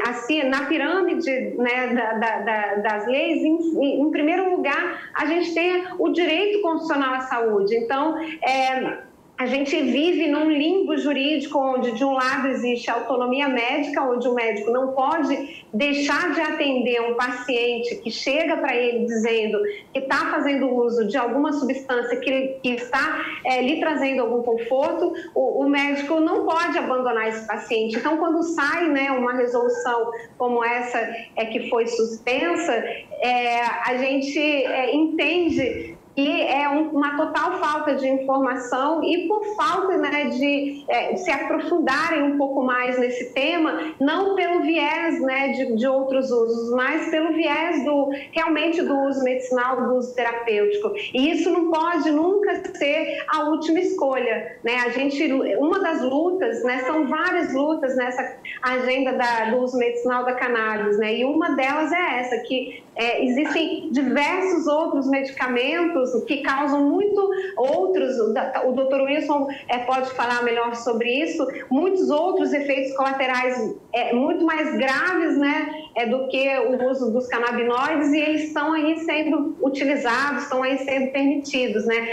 assim, 0.08 0.42
na 0.42 0.64
pirâmide 0.64 1.54
né, 1.56 1.94
da, 1.94 2.38
da, 2.40 2.74
das 2.76 3.06
leis, 3.06 3.44
em, 3.44 4.00
em, 4.02 4.10
primeiro 4.10 4.56
lugar, 4.56 5.08
a 5.14 5.26
gente 5.26 5.54
tem 5.54 5.84
o 6.00 6.08
direito 6.08 6.60
constitucional 6.62 7.14
à 7.14 7.20
saúde. 7.20 7.76
Então, 7.76 8.18
é, 8.42 8.98
a 9.40 9.46
gente 9.46 9.74
vive 9.74 10.28
num 10.28 10.50
limbo 10.50 10.98
jurídico 10.98 11.58
onde, 11.58 11.92
de 11.92 12.04
um 12.04 12.12
lado, 12.12 12.48
existe 12.48 12.90
a 12.90 12.94
autonomia 12.96 13.48
médica, 13.48 14.02
onde 14.02 14.28
o 14.28 14.34
médico 14.34 14.70
não 14.70 14.92
pode 14.92 15.64
deixar 15.72 16.34
de 16.34 16.42
atender 16.42 17.00
um 17.00 17.14
paciente 17.14 17.96
que 18.02 18.10
chega 18.10 18.58
para 18.58 18.76
ele 18.76 19.06
dizendo 19.06 19.58
que 19.94 20.00
está 20.00 20.30
fazendo 20.30 20.68
uso 20.68 21.08
de 21.08 21.16
alguma 21.16 21.54
substância 21.54 22.20
que, 22.20 22.58
que 22.62 22.68
está 22.72 23.24
é, 23.46 23.62
lhe 23.62 23.80
trazendo 23.80 24.20
algum 24.20 24.42
conforto, 24.42 25.14
o, 25.34 25.64
o, 25.64 25.70
médico 25.70 26.20
não 26.20 26.44
pode 26.44 26.76
abandonar 26.76 27.26
esse 27.28 27.46
paciente. 27.46 27.96
Então, 27.96 28.18
quando 28.18 28.42
sai 28.42 28.90
né, 28.90 29.10
uma 29.10 29.32
resolução 29.32 30.10
como 30.36 30.62
essa 30.62 30.98
é, 31.34 31.46
que 31.46 31.70
foi 31.70 31.86
suspensa, 31.86 32.74
é, 32.74 33.62
a 33.62 33.96
gente 33.96 34.38
é, 34.38 34.94
entende 34.94 35.96
que 36.20 36.42
é 36.42 36.68
um, 36.68 36.90
uma 36.90 37.16
total 37.16 37.58
falta 37.58 37.94
de 37.94 38.06
informação 38.06 39.02
e 39.02 39.26
por 39.26 39.42
falta 39.56 39.96
né, 39.96 40.24
de 40.24 40.84
é, 40.88 41.16
se 41.16 41.30
aprofundarem 41.30 42.22
um 42.22 42.36
pouco 42.36 42.62
mais 42.62 42.98
nesse 42.98 43.32
tema, 43.32 43.94
não 43.98 44.34
pelo 44.34 44.60
viés 44.60 45.20
né, 45.22 45.48
de, 45.48 45.76
de, 45.76 45.86
outros 45.86 46.30
usos, 46.30 46.74
mas 46.74 47.08
pelo 47.10 47.32
viés 47.32 47.84
do 47.84 48.10
realmente 48.32 48.82
do 48.82 48.98
uso 49.00 49.22
medicinal, 49.24 49.82
do 49.82 49.94
uso 49.94 50.14
terapêutico. 50.14 50.92
E 51.14 51.30
isso 51.30 51.50
não 51.50 51.70
pode 51.70 52.10
nunca 52.10 52.54
ser 52.74 53.24
a 53.28 53.44
última 53.44 53.80
escolha. 53.80 54.58
Né? 54.62 54.76
A 54.76 54.90
gente, 54.90 55.32
uma 55.58 55.78
das 55.78 56.02
lutas, 56.02 56.62
né, 56.64 56.82
são 56.84 57.06
várias 57.06 57.54
lutas 57.54 57.96
nessa 57.96 58.36
agenda 58.62 59.12
da, 59.14 59.50
do 59.50 59.58
uso 59.58 59.78
medicinal 59.78 60.24
da 60.24 60.34
cannabis, 60.34 60.98
né? 60.98 61.16
e 61.16 61.24
uma 61.24 61.50
delas 61.56 61.90
é 61.92 62.20
essa, 62.20 62.38
que 62.40 62.82
é, 62.96 63.24
existem 63.24 63.90
diversos 63.90 64.66
outros 64.66 65.08
medicamentos 65.08 66.09
que 66.26 66.38
causam 66.38 66.88
muito 66.88 67.30
outros, 67.56 68.18
o 68.18 68.72
doutor 68.72 69.02
Wilson 69.02 69.48
é, 69.68 69.78
pode 69.78 70.10
falar 70.10 70.42
melhor 70.42 70.74
sobre 70.74 71.10
isso, 71.22 71.46
muitos 71.70 72.10
outros 72.10 72.52
efeitos 72.52 72.94
colaterais 72.96 73.74
é, 73.92 74.12
muito 74.12 74.44
mais 74.44 74.76
graves 74.76 75.36
né, 75.38 75.70
é, 75.94 76.06
do 76.06 76.28
que 76.28 76.48
o 76.58 76.90
uso 76.90 77.12
dos 77.12 77.26
canabinoides 77.26 78.12
e 78.12 78.18
eles 78.18 78.42
estão 78.44 78.72
aí 78.72 78.98
sendo 79.00 79.56
utilizados, 79.62 80.44
estão 80.44 80.62
aí 80.62 80.78
sendo 80.78 81.12
permitidos. 81.12 81.86
Né? 81.86 82.08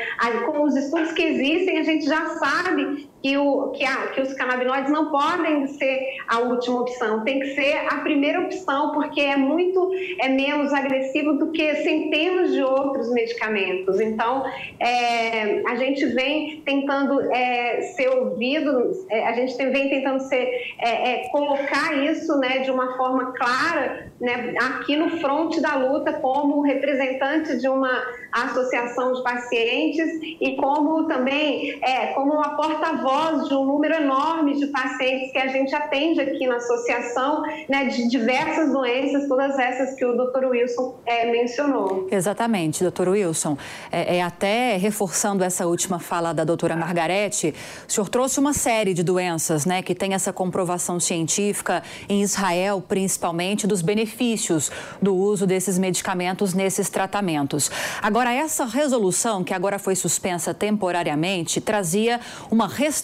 Com 0.45 0.63
os 0.63 0.75
estudos 0.75 1.11
que 1.11 1.23
existem, 1.23 1.77
a 1.77 1.83
gente 1.83 2.05
já 2.05 2.25
sabe 2.35 3.09
que, 3.21 3.37
o, 3.37 3.69
que, 3.71 3.83
a, 3.83 4.07
que 4.07 4.21
os 4.21 4.33
canabinoides 4.33 4.91
não 4.91 5.09
podem 5.09 5.67
ser 5.67 6.17
a 6.27 6.39
última 6.39 6.81
opção, 6.81 7.23
tem 7.23 7.39
que 7.39 7.55
ser 7.55 7.87
a 7.89 7.97
primeira 7.97 8.41
opção, 8.41 8.91
porque 8.91 9.21
é 9.21 9.35
muito 9.35 9.91
é 10.19 10.29
menos 10.29 10.71
agressivo 10.71 11.33
do 11.33 11.51
que 11.51 11.75
centenas 11.77 12.53
de 12.53 12.61
outros 12.61 13.11
medicamentos. 13.11 13.99
Então, 13.99 14.45
é, 14.79 15.63
a 15.67 15.75
gente 15.75 16.05
vem 16.07 16.61
tentando 16.61 17.21
é, 17.31 17.81
ser 17.95 18.09
ouvido, 18.09 18.91
é, 19.09 19.27
a 19.27 19.33
gente 19.33 19.55
vem 19.57 19.89
tentando 19.89 20.19
ser, 20.21 20.75
é, 20.79 21.25
é, 21.25 21.29
colocar 21.29 21.97
isso 22.05 22.37
né, 22.37 22.59
de 22.59 22.71
uma 22.71 22.95
forma 22.97 23.33
clara 23.33 24.11
né, 24.21 24.53
aqui 24.59 24.95
no 24.95 25.17
fronte 25.19 25.59
da 25.59 25.75
luta 25.75 26.13
como 26.13 26.61
representante 26.61 27.57
de 27.57 27.67
uma 27.67 27.91
associação 28.31 29.13
de 29.13 29.23
pacientes 29.23 30.07
e 30.39 30.55
como 30.57 31.07
também 31.07 31.79
é, 31.81 32.07
como 32.07 32.33
uma 32.33 32.55
porta-voz 32.55 33.06
de 33.47 33.53
um 33.53 33.65
número 33.65 33.93
enorme 33.95 34.55
de 34.55 34.67
pacientes 34.67 35.31
que 35.31 35.37
a 35.37 35.47
gente 35.47 35.73
atende 35.73 36.19
aqui 36.19 36.45
na 36.45 36.57
associação, 36.57 37.41
né, 37.69 37.85
de 37.85 38.09
diversas 38.09 38.71
doenças, 38.71 39.27
todas 39.29 39.57
essas 39.57 39.95
que 39.95 40.03
o 40.05 40.13
Dr. 40.13 40.45
Wilson 40.45 40.95
é, 41.05 41.31
mencionou. 41.31 42.07
Exatamente, 42.11 42.83
Dr. 42.83 43.09
Wilson. 43.09 43.57
É, 43.89 44.17
é, 44.17 44.21
até 44.21 44.75
reforçando 44.75 45.43
essa 45.43 45.65
última 45.65 45.99
fala 45.99 46.33
da 46.33 46.43
doutora 46.43 46.75
Margarete, 46.75 47.55
o 47.87 47.91
senhor 47.91 48.09
trouxe 48.09 48.39
uma 48.41 48.51
série 48.51 48.93
de 48.93 49.03
doenças, 49.03 49.65
né, 49.65 49.81
que 49.81 49.95
tem 49.95 50.13
essa 50.13 50.33
comprovação 50.33 50.99
científica 50.99 51.81
em 52.09 52.21
Israel, 52.21 52.83
principalmente, 52.85 53.65
dos 53.65 53.81
benefícios 53.81 54.69
do 55.01 55.15
uso 55.15 55.47
desses 55.47 55.79
medicamentos 55.79 56.53
nesses 56.53 56.89
tratamentos. 56.89 57.71
Agora, 58.01 58.33
essa 58.33 58.65
resolução, 58.65 59.45
que 59.45 59.53
agora 59.53 59.79
foi 59.79 59.95
suspensa 59.95 60.53
temporariamente, 60.53 61.61
trazia 61.61 62.19
uma 62.51 62.67
restrição 62.67 62.96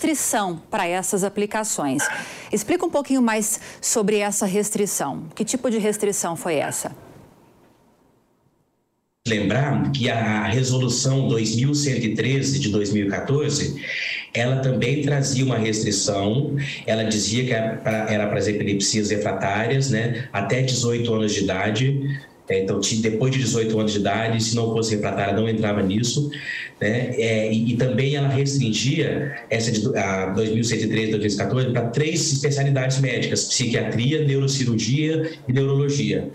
para 0.70 0.88
essas 0.88 1.24
aplicações. 1.24 2.04
Explica 2.52 2.86
um 2.86 2.90
pouquinho 2.90 3.22
mais 3.22 3.60
sobre 3.82 4.18
essa 4.18 4.46
restrição. 4.46 5.24
Que 5.36 5.44
tipo 5.44 5.70
de 5.70 5.78
restrição 5.78 6.36
foi 6.36 6.56
essa? 6.56 6.96
Lembrar 9.26 9.92
que 9.92 10.10
a 10.10 10.48
resolução 10.48 11.30
2113 11.30 12.60
de 12.60 12.70
2014 12.70 13.82
ela 14.34 14.58
também 14.58 15.02
trazia 15.04 15.46
uma 15.46 15.58
restrição, 15.58 16.56
ela 16.88 17.04
dizia 17.04 17.46
que 17.46 17.54
era 17.54 18.28
para 18.28 18.38
as 18.38 18.48
epilepsias 18.48 19.12
refratárias, 19.12 19.92
né, 19.92 20.28
até 20.34 20.62
18 20.62 21.14
anos 21.14 21.34
de 21.34 21.44
idade, 21.44 22.20
então, 22.50 22.80
depois 23.02 23.32
de 23.32 23.40
18 23.40 23.80
anos 23.80 23.94
de 23.94 24.00
idade, 24.00 24.44
se 24.44 24.56
não 24.56 24.74
fosse 24.74 24.96
refratária, 24.96 25.34
não 25.34 25.48
entrava 25.48 25.82
nisso. 25.82 26.30
Né? 26.80 27.16
É, 27.16 27.52
e, 27.52 27.74
e, 27.74 27.78
também 27.78 28.16
ela 28.16 28.28
restringia 28.28 29.34
essa 29.50 29.72
de 29.72 29.98
a 29.98 30.28
2103, 30.28 31.12
2014 31.12 31.72
para 31.72 31.88
três 31.88 32.34
especialidades 32.34 33.00
médicas: 33.00 33.46
psiquiatria, 33.46 34.26
neurocirurgia 34.26 35.32
e 35.48 35.54
neurologia. 35.54 36.30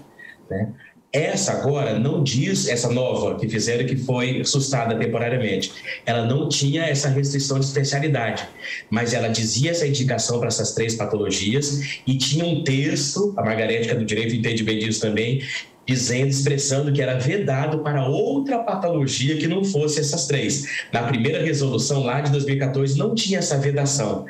Né? 0.50 0.72
Essa 1.10 1.52
agora 1.52 1.98
não 1.98 2.22
diz, 2.22 2.68
essa 2.68 2.90
nova 2.90 3.38
que 3.38 3.48
fizeram, 3.48 3.86
que 3.86 3.96
foi 3.96 4.44
sustada 4.44 4.94
temporariamente, 4.94 5.72
ela 6.04 6.26
não 6.26 6.50
tinha 6.50 6.82
essa 6.82 7.08
restrição 7.08 7.58
de 7.58 7.64
especialidade, 7.64 8.46
mas 8.90 9.14
ela 9.14 9.28
dizia 9.28 9.70
essa 9.70 9.86
indicação 9.86 10.38
para 10.38 10.48
essas 10.48 10.74
três 10.74 10.94
patologias 10.96 12.00
e 12.06 12.18
tinha 12.18 12.44
um 12.44 12.62
texto, 12.62 13.32
a 13.38 13.42
Margarética 13.42 13.94
do 13.94 14.04
Direito 14.04 14.34
entende 14.34 14.62
bem 14.62 14.78
disso 14.78 15.00
também, 15.00 15.42
dizendo, 15.88 16.28
expressando 16.28 16.92
que 16.92 17.00
era 17.00 17.18
vedado 17.18 17.78
para 17.78 18.06
outra 18.06 18.58
patologia 18.58 19.38
que 19.38 19.48
não 19.48 19.64
fosse 19.64 19.98
essas 19.98 20.26
três. 20.26 20.84
Na 20.92 21.04
primeira 21.04 21.42
resolução 21.42 22.04
lá 22.04 22.20
de 22.20 22.30
2014 22.30 22.98
não 22.98 23.14
tinha 23.14 23.38
essa 23.38 23.56
vedação. 23.56 24.26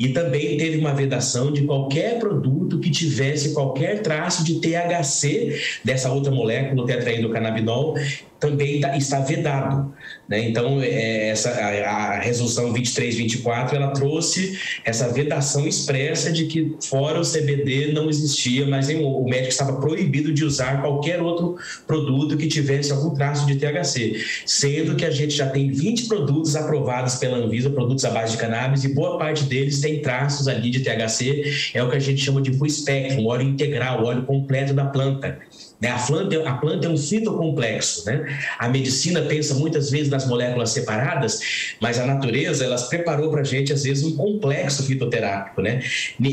E 0.00 0.08
também 0.08 0.56
teve 0.56 0.78
uma 0.78 0.94
vedação 0.94 1.52
de 1.52 1.62
qualquer 1.64 2.18
produto 2.18 2.78
que 2.78 2.90
tivesse 2.90 3.52
qualquer 3.52 4.00
traço 4.00 4.42
de 4.42 4.60
THC 4.60 5.60
dessa 5.84 6.10
outra 6.10 6.32
molécula, 6.32 6.82
o 6.82 6.86
tetraidrocannabinol, 6.86 7.94
também 8.38 8.80
tá, 8.80 8.96
está 8.96 9.20
vedado. 9.20 9.92
Né? 10.28 10.48
Então, 10.48 10.80
é, 10.82 11.28
essa, 11.28 11.50
a, 11.50 12.18
resolução 12.18 12.72
2324 12.72 13.76
ela 13.76 13.90
trouxe 13.92 14.58
essa 14.84 15.08
vedação 15.08 15.66
expressa 15.66 16.32
de 16.32 16.46
que 16.46 16.76
fora 16.82 17.20
o 17.20 17.22
CBD 17.22 17.92
não 17.92 18.08
existia 18.08 18.66
nenhum. 18.66 19.06
O 19.06 19.24
médico 19.24 19.48
estava 19.48 19.80
proibido 19.80 20.32
de 20.32 20.44
usar 20.44 20.80
qualquer 20.80 21.20
outro 21.20 21.56
produto 21.86 22.36
que 22.36 22.46
tivesse 22.46 22.92
algum 22.92 23.14
traço 23.14 23.46
de 23.46 23.56
THC, 23.56 24.22
sendo 24.46 24.94
que 24.96 25.04
a 25.04 25.10
gente 25.10 25.34
já 25.34 25.48
tem 25.48 25.70
20 25.70 26.06
produtos 26.06 26.56
aprovados 26.56 27.16
pela 27.16 27.38
Anvisa, 27.38 27.70
produtos 27.70 28.04
à 28.04 28.10
base 28.10 28.32
de 28.32 28.38
cannabis, 28.38 28.84
e 28.84 28.94
boa 28.94 29.18
parte 29.18 29.44
deles 29.44 29.80
tem 29.80 30.00
traços 30.00 30.48
ali 30.48 30.70
de 30.70 30.80
THC, 30.80 31.72
é 31.74 31.82
o 31.82 31.90
que 31.90 31.96
a 31.96 32.00
gente 32.00 32.22
chama 32.22 32.40
de 32.40 32.52
full 32.52 32.68
spectrum, 32.68 33.26
óleo 33.26 33.48
integral, 33.48 34.04
óleo 34.04 34.22
completo 34.24 34.72
da 34.72 34.86
planta. 34.86 35.38
Né? 35.80 35.90
A, 35.90 35.98
planta, 35.98 36.48
a 36.48 36.54
planta 36.54 36.86
é 36.86 36.90
um 36.90 36.96
fitocomplexo. 36.96 38.06
Né? 38.06 38.33
A 38.58 38.68
medicina 38.68 39.22
pensa 39.22 39.54
muitas 39.54 39.90
vezes 39.90 40.08
nas 40.08 40.26
moléculas 40.26 40.70
separadas, 40.70 41.40
mas 41.80 41.98
a 41.98 42.06
natureza 42.06 42.64
ela 42.64 42.80
preparou 42.82 43.30
para 43.30 43.40
a 43.40 43.44
gente, 43.44 43.72
às 43.72 43.82
vezes, 43.82 44.04
um 44.04 44.16
complexo 44.16 44.82
fitoterápico. 44.84 45.62
Né? 45.62 45.82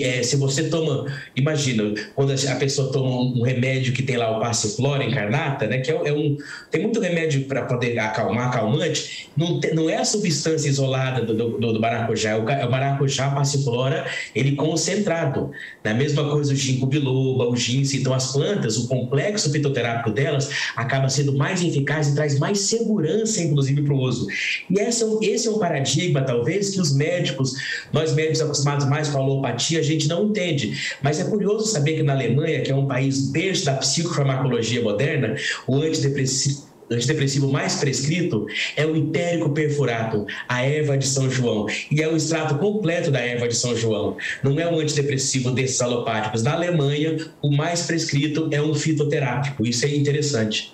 É, 0.02 0.24
se 0.24 0.36
você 0.36 0.64
toma, 0.70 1.06
imagina, 1.36 1.94
quando 2.16 2.32
a 2.32 2.56
pessoa 2.56 2.92
toma 2.92 3.10
um 3.10 3.44
remédio 3.44 3.94
que 3.94 4.04
tem 4.04 4.18
lá 4.18 4.38
o 4.38 4.40
passiflora 4.40 5.04
incarnata, 5.04 5.68
né? 5.68 5.80
que 5.80 5.92
é, 5.92 5.96
é 5.96 6.14
um. 6.14 6.38
Tem 6.70 6.82
muito 6.82 7.00
remédio 7.00 7.46
para 7.46 7.64
poder 7.64 7.98
acalmar, 8.00 8.48
acalmante, 8.48 9.30
não, 9.36 9.60
não 9.74 9.90
é 9.90 9.98
a 9.98 10.06
substância 10.06 10.68
isolada 10.68 11.26
do, 11.26 11.34
do, 11.34 11.74
do 11.74 11.80
maracujá, 11.80 12.32
é 12.32 12.38
o, 12.38 12.50
é 12.50 12.66
o 12.66 12.72
maracujá 12.72 13.30
passiflora, 13.32 14.06
ele 14.36 14.56
concentrado. 14.56 15.52
Na 15.84 15.94
mesma 15.94 16.30
coisa 16.30 16.54
o 16.54 16.56
ginkgo 16.56 16.86
biloba, 16.86 17.48
o 17.48 17.56
ginseng, 17.56 18.02
então 18.02 18.14
as 18.14 18.32
plantas, 18.32 18.78
o 18.78 18.88
complexo 18.88 19.52
fitoterápico 19.52 20.12
delas 20.12 20.50
acaba 20.76 21.10
sendo 21.10 21.36
mais 21.36 21.62
eficaz 21.82 22.10
e 22.10 22.16
traz 22.16 22.40
mais 22.40 22.60
segurança, 22.60 23.42
inclusive, 23.42 23.82
para 23.82 23.94
o 23.94 24.00
uso. 24.00 24.28
E 24.70 24.80
esse 24.80 25.04
é, 25.04 25.06
um, 25.06 25.20
esse 25.22 25.48
é 25.48 25.52
um 25.52 25.60
paradigma, 25.60 26.22
talvez, 26.22 26.70
que 26.70 26.80
os 26.80 26.96
médicos, 26.96 27.54
nós 27.92 28.14
médicos 28.14 28.42
acostumados 28.42 28.88
mais 28.88 29.10
com 29.10 29.18
a 29.18 29.22
alopatia, 29.22 29.80
a 29.80 29.84
gente 29.84 30.08
não 30.08 30.28
entende. 30.28 30.96
Mas 31.02 31.20
é 31.20 31.24
curioso 31.24 31.68
saber 31.68 31.96
que 31.96 32.04
na 32.04 32.14
Alemanha, 32.14 32.62
que 32.62 32.72
é 32.72 32.76
um 32.76 32.88
país 32.88 33.30
berço 33.32 33.66
da 33.66 33.74
psicofarmacologia 33.74 34.82
moderna, 34.82 35.36
o 35.68 35.76
antidepressivo 35.76 36.72
antidepressivo 36.92 37.50
mais 37.50 37.76
prescrito 37.76 38.46
é 38.76 38.86
o 38.86 38.98
itérico 38.98 39.52
perfurato, 39.52 40.26
a 40.46 40.62
erva 40.66 40.98
de 40.98 41.08
São 41.08 41.30
João. 41.30 41.66
E 41.90 42.02
é 42.02 42.08
o 42.10 42.18
extrato 42.18 42.56
completo 42.56 43.10
da 43.10 43.20
erva 43.22 43.48
de 43.48 43.56
São 43.56 43.74
João. 43.78 44.18
Não 44.44 44.60
é 44.60 44.70
um 44.70 44.78
antidepressivo 44.78 45.52
desses 45.52 45.80
alopáticos. 45.82 46.44
Na 46.44 46.52
Alemanha, 46.52 47.18
o 47.42 47.50
mais 47.50 47.84
prescrito 47.84 48.50
é 48.52 48.62
um 48.62 48.74
fitoterápico. 48.74 49.66
Isso 49.66 49.86
é 49.86 49.96
interessante. 49.96 50.74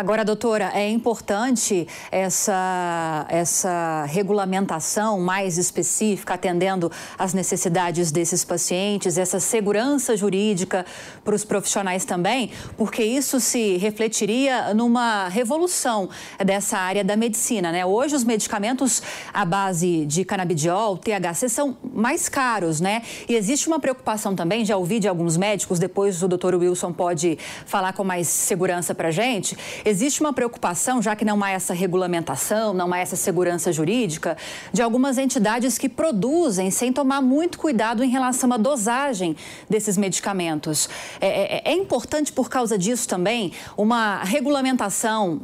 Agora, 0.00 0.24
doutora, 0.24 0.70
é 0.72 0.88
importante 0.88 1.86
essa, 2.10 3.26
essa 3.28 4.06
regulamentação 4.06 5.20
mais 5.20 5.58
específica, 5.58 6.32
atendendo 6.32 6.90
às 7.18 7.34
necessidades 7.34 8.10
desses 8.10 8.42
pacientes, 8.42 9.18
essa 9.18 9.38
segurança 9.38 10.16
jurídica 10.16 10.86
para 11.22 11.34
os 11.34 11.44
profissionais 11.44 12.06
também, 12.06 12.50
porque 12.78 13.04
isso 13.04 13.38
se 13.40 13.76
refletiria 13.76 14.72
numa 14.72 15.28
revolução 15.28 16.08
dessa 16.42 16.78
área 16.78 17.04
da 17.04 17.14
medicina. 17.14 17.70
Né? 17.70 17.84
Hoje, 17.84 18.14
os 18.14 18.24
medicamentos 18.24 19.02
à 19.34 19.44
base 19.44 20.06
de 20.06 20.24
canabidiol, 20.24 20.96
THC, 20.96 21.50
são 21.50 21.76
mais 21.92 22.26
caros, 22.26 22.80
né? 22.80 23.02
E 23.28 23.34
existe 23.34 23.68
uma 23.68 23.78
preocupação 23.78 24.34
também, 24.34 24.64
já 24.64 24.78
ouvi 24.78 24.98
de 24.98 25.08
alguns 25.08 25.36
médicos, 25.36 25.78
depois 25.78 26.22
o 26.22 26.28
doutor 26.28 26.54
Wilson 26.54 26.90
pode 26.90 27.38
falar 27.66 27.92
com 27.92 28.02
mais 28.02 28.28
segurança 28.28 28.94
para 28.94 29.08
a 29.08 29.10
gente 29.10 29.54
Existe 29.90 30.20
uma 30.20 30.32
preocupação, 30.32 31.02
já 31.02 31.16
que 31.16 31.24
não 31.24 31.42
há 31.42 31.50
essa 31.50 31.74
regulamentação, 31.74 32.72
não 32.72 32.92
há 32.92 32.98
essa 32.98 33.16
segurança 33.16 33.72
jurídica, 33.72 34.36
de 34.72 34.80
algumas 34.80 35.18
entidades 35.18 35.76
que 35.76 35.88
produzem 35.88 36.70
sem 36.70 36.92
tomar 36.92 37.20
muito 37.20 37.58
cuidado 37.58 38.04
em 38.04 38.08
relação 38.08 38.52
à 38.52 38.56
dosagem 38.56 39.34
desses 39.68 39.96
medicamentos. 39.96 40.88
É, 41.20 41.56
é, 41.56 41.72
é 41.72 41.74
importante, 41.74 42.32
por 42.32 42.48
causa 42.48 42.78
disso 42.78 43.08
também, 43.08 43.52
uma 43.76 44.22
regulamentação 44.22 45.40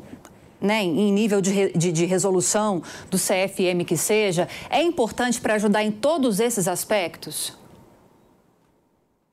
né, 0.61 0.85
em 0.85 1.13
nível 1.13 1.41
de, 1.41 1.73
de, 1.73 1.91
de, 1.91 2.05
resolução 2.05 2.81
do 3.11 3.19
CFM 3.19 3.85
que 3.85 3.97
seja, 3.97 4.49
é 4.71 4.81
importante 4.81 5.41
para 5.41 5.55
ajudar 5.55 5.83
em 5.83 5.91
todos 5.91 6.39
esses 6.39 6.69
aspectos? 6.69 7.53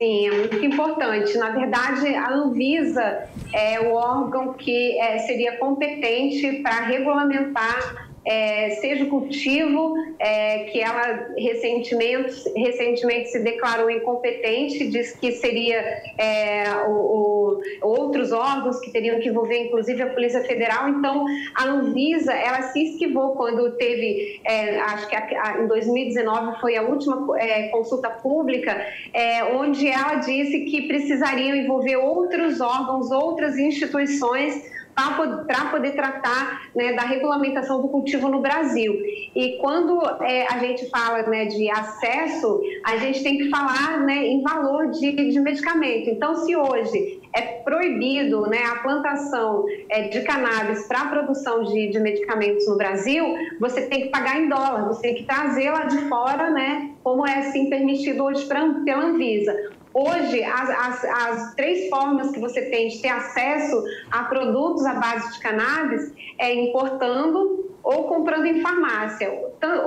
Sim, 0.00 0.26
é 0.26 0.30
muito 0.32 0.56
importante. 0.64 1.36
Na 1.38 1.50
verdade, 1.50 2.14
a 2.14 2.30
Anvisa 2.30 3.28
é 3.52 3.80
o 3.80 3.94
órgão 3.94 4.52
que 4.54 4.98
é, 4.98 5.18
seria 5.18 5.56
competente 5.58 6.60
para 6.62 6.80
regulamentar 6.80 8.03
é, 8.24 8.70
seja 8.80 9.04
o 9.04 9.08
cultivo, 9.08 9.94
é, 10.18 10.64
que 10.64 10.80
ela 10.80 11.28
recentemente, 11.36 12.50
recentemente 12.56 13.30
se 13.30 13.40
declarou 13.40 13.90
incompetente, 13.90 14.88
disse 14.88 15.18
que 15.18 15.32
seria 15.32 15.78
é, 16.16 16.64
o, 16.86 16.90
o, 16.90 17.60
outros 17.82 18.32
órgãos 18.32 18.80
que 18.80 18.90
teriam 18.90 19.20
que 19.20 19.28
envolver, 19.28 19.66
inclusive 19.66 20.02
a 20.02 20.06
Polícia 20.06 20.42
Federal. 20.42 20.88
Então, 20.88 21.26
a 21.54 21.64
Anvisa, 21.64 22.32
ela 22.32 22.62
se 22.62 22.82
esquivou 22.82 23.34
quando 23.34 23.72
teve, 23.72 24.40
é, 24.44 24.78
acho 24.80 25.08
que 25.08 25.16
a, 25.16 25.26
a, 25.42 25.62
em 25.62 25.66
2019 25.66 26.60
foi 26.60 26.76
a 26.76 26.82
última 26.82 27.38
é, 27.38 27.68
consulta 27.68 28.08
pública, 28.08 28.86
é, 29.12 29.44
onde 29.44 29.86
ela 29.86 30.16
disse 30.16 30.60
que 30.60 30.88
precisariam 30.88 31.56
envolver 31.56 31.96
outros 31.96 32.60
órgãos, 32.60 33.10
outras 33.10 33.58
instituições 33.58 34.72
para 34.94 35.66
poder 35.70 35.92
tratar 35.92 36.68
né, 36.74 36.92
da 36.92 37.02
regulamentação 37.02 37.82
do 37.82 37.88
cultivo 37.88 38.28
no 38.28 38.40
Brasil. 38.40 38.94
E 39.34 39.58
quando 39.60 40.00
é, 40.22 40.46
a 40.46 40.58
gente 40.58 40.88
fala 40.88 41.22
né, 41.22 41.46
de 41.46 41.70
acesso, 41.70 42.60
a 42.84 42.96
gente 42.96 43.22
tem 43.22 43.38
que 43.38 43.50
falar 43.50 44.00
né, 44.00 44.26
em 44.26 44.42
valor 44.42 44.90
de, 44.90 45.12
de 45.12 45.40
medicamento. 45.40 46.08
Então, 46.10 46.34
se 46.36 46.56
hoje 46.56 47.20
é 47.34 47.42
proibido 47.64 48.42
né, 48.42 48.62
a 48.64 48.76
plantação 48.76 49.64
é, 49.90 50.08
de 50.08 50.20
cannabis 50.22 50.86
para 50.86 51.00
a 51.00 51.06
produção 51.08 51.64
de, 51.64 51.90
de, 51.90 51.98
medicamentos 51.98 52.66
no 52.68 52.76
Brasil, 52.76 53.24
você 53.58 53.82
tem 53.82 54.02
que 54.02 54.08
pagar 54.08 54.40
em 54.40 54.48
dólar, 54.48 54.86
você 54.86 55.02
tem 55.02 55.14
que 55.16 55.24
trazer 55.24 55.70
lá 55.70 55.84
de 55.84 55.98
fora, 56.08 56.50
né, 56.50 56.90
como 57.02 57.26
é 57.26 57.38
assim 57.38 57.68
permitido 57.68 58.22
hoje 58.22 58.44
pra, 58.46 58.62
pela 58.84 59.04
Anvisa. 59.04 59.52
Hoje, 59.94 60.42
as, 60.42 60.70
as, 60.70 61.04
as, 61.04 61.54
três 61.54 61.88
formas 61.88 62.32
que 62.32 62.40
você 62.40 62.62
tem 62.62 62.88
de 62.88 63.00
ter 63.00 63.10
acesso 63.10 63.80
a 64.10 64.24
produtos 64.24 64.84
à 64.84 64.94
base 64.94 65.34
de 65.34 65.38
cannabis 65.38 66.12
é 66.36 66.52
importando 66.52 67.64
ou 67.80 68.04
comprando 68.08 68.46
em 68.46 68.60
farmácia, 68.60 69.30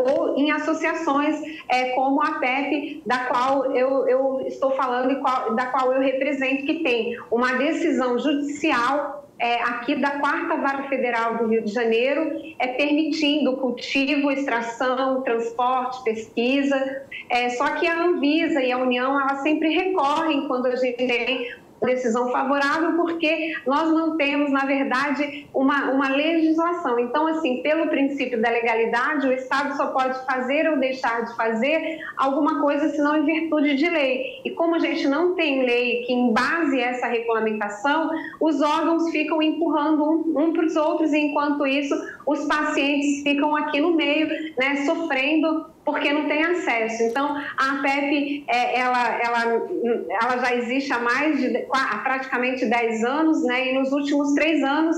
ou 0.06 0.38
em 0.38 0.52
associações 0.52 1.42
é, 1.68 1.90
como 1.90 2.22
a 2.22 2.40
PEP, 2.40 3.02
da 3.06 3.26
qual 3.26 3.76
eu, 3.76 4.08
eu 4.08 4.42
estou 4.48 4.72
falando 4.72 5.12
e 5.12 5.16
qual, 5.16 5.56
da 5.56 5.66
qual 5.66 5.92
eu 5.92 6.00
represento, 6.00 6.64
que 6.64 6.84
tem 6.84 7.18
uma 7.32 7.54
decisão 7.54 8.18
judicial 8.20 9.17
é, 9.40 9.62
aqui 9.62 9.96
da 9.96 10.20
quarta 10.20 10.56
vara 10.58 10.84
federal 10.90 11.38
do 11.38 11.48
Rio 11.48 11.64
de 11.64 11.72
Janeiro, 11.72 12.42
é 12.58 12.68
permitindo 12.68 13.58
cultivo, 13.58 14.32
extração, 14.32 15.22
transporte, 15.22 16.04
pesquisa. 16.04 17.06
É, 17.30 17.50
só 17.50 17.76
que 17.76 17.86
a 17.86 18.04
Anvisa 18.04 18.62
e 18.62 18.72
a 18.72 18.78
União, 18.78 19.20
elas 19.20 19.42
sempre 19.42 19.70
recorrem 19.70 20.48
quando 20.48 20.68
a 20.68 20.76
gente 20.76 20.98
tem 20.98 21.50
decisão 21.86 22.32
favorável 22.32 22.94
porque 22.94 23.54
nós 23.66 23.90
não 23.90 24.18
temos, 24.18 24.52
na 24.52 24.66
verdade, 24.66 25.48
uma, 25.54 25.92
uma 25.92 26.10
legislação. 26.10 27.00
Então, 27.00 27.28
assim, 27.28 27.62
pelo 27.62 27.88
princípio 27.88 28.42
da 28.42 28.50
legalidade, 28.50 29.28
o 29.28 29.34
Estado 29.34 29.76
só 29.76 29.88
pode 29.88 30.26
fazer 30.26 30.70
ou 30.70 30.78
deixar 30.78 31.26
de 31.26 31.36
fazer 31.36 32.00
alguma 32.16 32.62
coisa 32.62 32.90
se 32.90 32.98
não 33.00 33.18
em 33.18 33.26
virtude 33.26 33.76
de 33.76 33.90
lei. 33.90 34.42
E 34.44 34.52
como 34.52 34.76
a 34.76 34.80
gente 34.80 35.08
não 35.08 35.36
tem 35.36 35.66
lei 35.66 36.04
que 36.04 36.14
embase 36.14 36.80
essa 36.80 37.08
regulamentação, 37.08 38.10
os 38.40 38.62
órgãos 38.62 39.10
ficam 39.10 39.42
empurrando 39.42 40.04
um, 40.04 40.34
um 40.40 40.54
para 40.54 40.66
os 40.66 40.76
outros 40.76 41.14
e, 41.14 41.20
enquanto 41.20 41.66
isso, 41.66 41.96
os 42.26 42.46
pacientes 42.46 43.22
ficam 43.24 43.56
aqui 43.56 43.80
no 43.80 43.94
meio, 43.94 44.28
né, 44.58 44.86
sofrendo 44.86 45.77
porque 45.88 46.12
não 46.12 46.28
tem 46.28 46.44
acesso. 46.44 47.02
Então, 47.04 47.42
a 47.56 47.78
APEP, 47.78 48.44
é, 48.46 48.78
ela, 48.78 49.08
ela, 49.22 49.68
ela 50.22 50.38
já 50.40 50.54
existe 50.54 50.92
há 50.92 51.00
mais 51.00 51.40
de 51.40 51.66
há 51.72 52.00
praticamente 52.00 52.66
10 52.66 53.06
anos, 53.06 53.42
né? 53.46 53.70
E 53.70 53.80
nos 53.80 53.94
últimos 53.94 54.34
três 54.34 54.62
anos, 54.62 54.98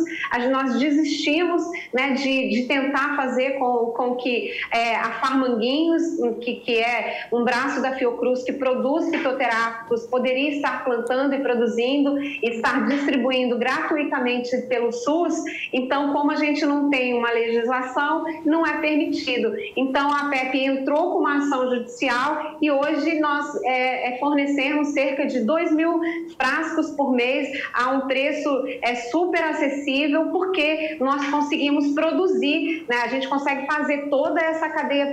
nós 0.49 0.79
desistimos 0.79 1.61
né, 1.93 2.13
de, 2.13 2.49
de 2.49 2.63
tentar 2.63 3.15
fazer 3.15 3.59
com, 3.59 3.93
com 3.95 4.15
que 4.15 4.51
é, 4.71 4.95
a 4.95 5.11
Farmanguinhos, 5.11 6.01
que, 6.41 6.55
que 6.55 6.79
é 6.79 7.27
um 7.31 7.43
braço 7.43 7.83
da 7.83 7.91
Fiocruz 7.91 8.41
que 8.41 8.53
produz 8.53 9.11
fitoterápicos, 9.11 10.07
poderia 10.07 10.55
estar 10.55 10.83
plantando 10.83 11.35
e 11.35 11.39
produzindo, 11.39 12.19
e 12.19 12.49
estar 12.49 12.87
distribuindo 12.87 13.59
gratuitamente 13.59 14.57
pelo 14.63 14.91
SUS. 14.91 15.35
Então, 15.71 16.13
como 16.13 16.31
a 16.31 16.35
gente 16.35 16.65
não 16.65 16.89
tem 16.89 17.13
uma 17.13 17.29
legislação, 17.29 18.25
não 18.43 18.65
é 18.65 18.81
permitido. 18.81 19.53
Então, 19.77 20.11
a 20.11 20.21
APEP 20.21 20.78
entrou 20.79 21.13
com 21.13 21.19
uma 21.19 21.37
ação 21.37 21.69
judicial 21.69 22.57
e 22.61 22.71
hoje 22.71 23.19
nós 23.19 23.45
é, 23.63 24.15
é, 24.15 24.17
fornecemos 24.17 24.89
cerca 24.89 25.25
de 25.25 25.41
2 25.41 25.71
mil 25.73 25.99
frascos 26.37 26.91
por 26.91 27.13
mês 27.13 27.49
a 27.73 27.91
um 27.91 28.07
preço 28.07 28.49
é, 28.81 28.95
super 28.95 29.43
acessível, 29.43 30.29
porque 30.31 30.97
nós 30.99 31.25
conseguimos 31.27 31.87
produzir, 31.93 32.85
né? 32.87 32.97
a 33.03 33.07
gente 33.07 33.27
consegue 33.27 33.65
fazer 33.65 34.09
toda 34.09 34.39
essa 34.41 34.69
cadeia 34.69 35.11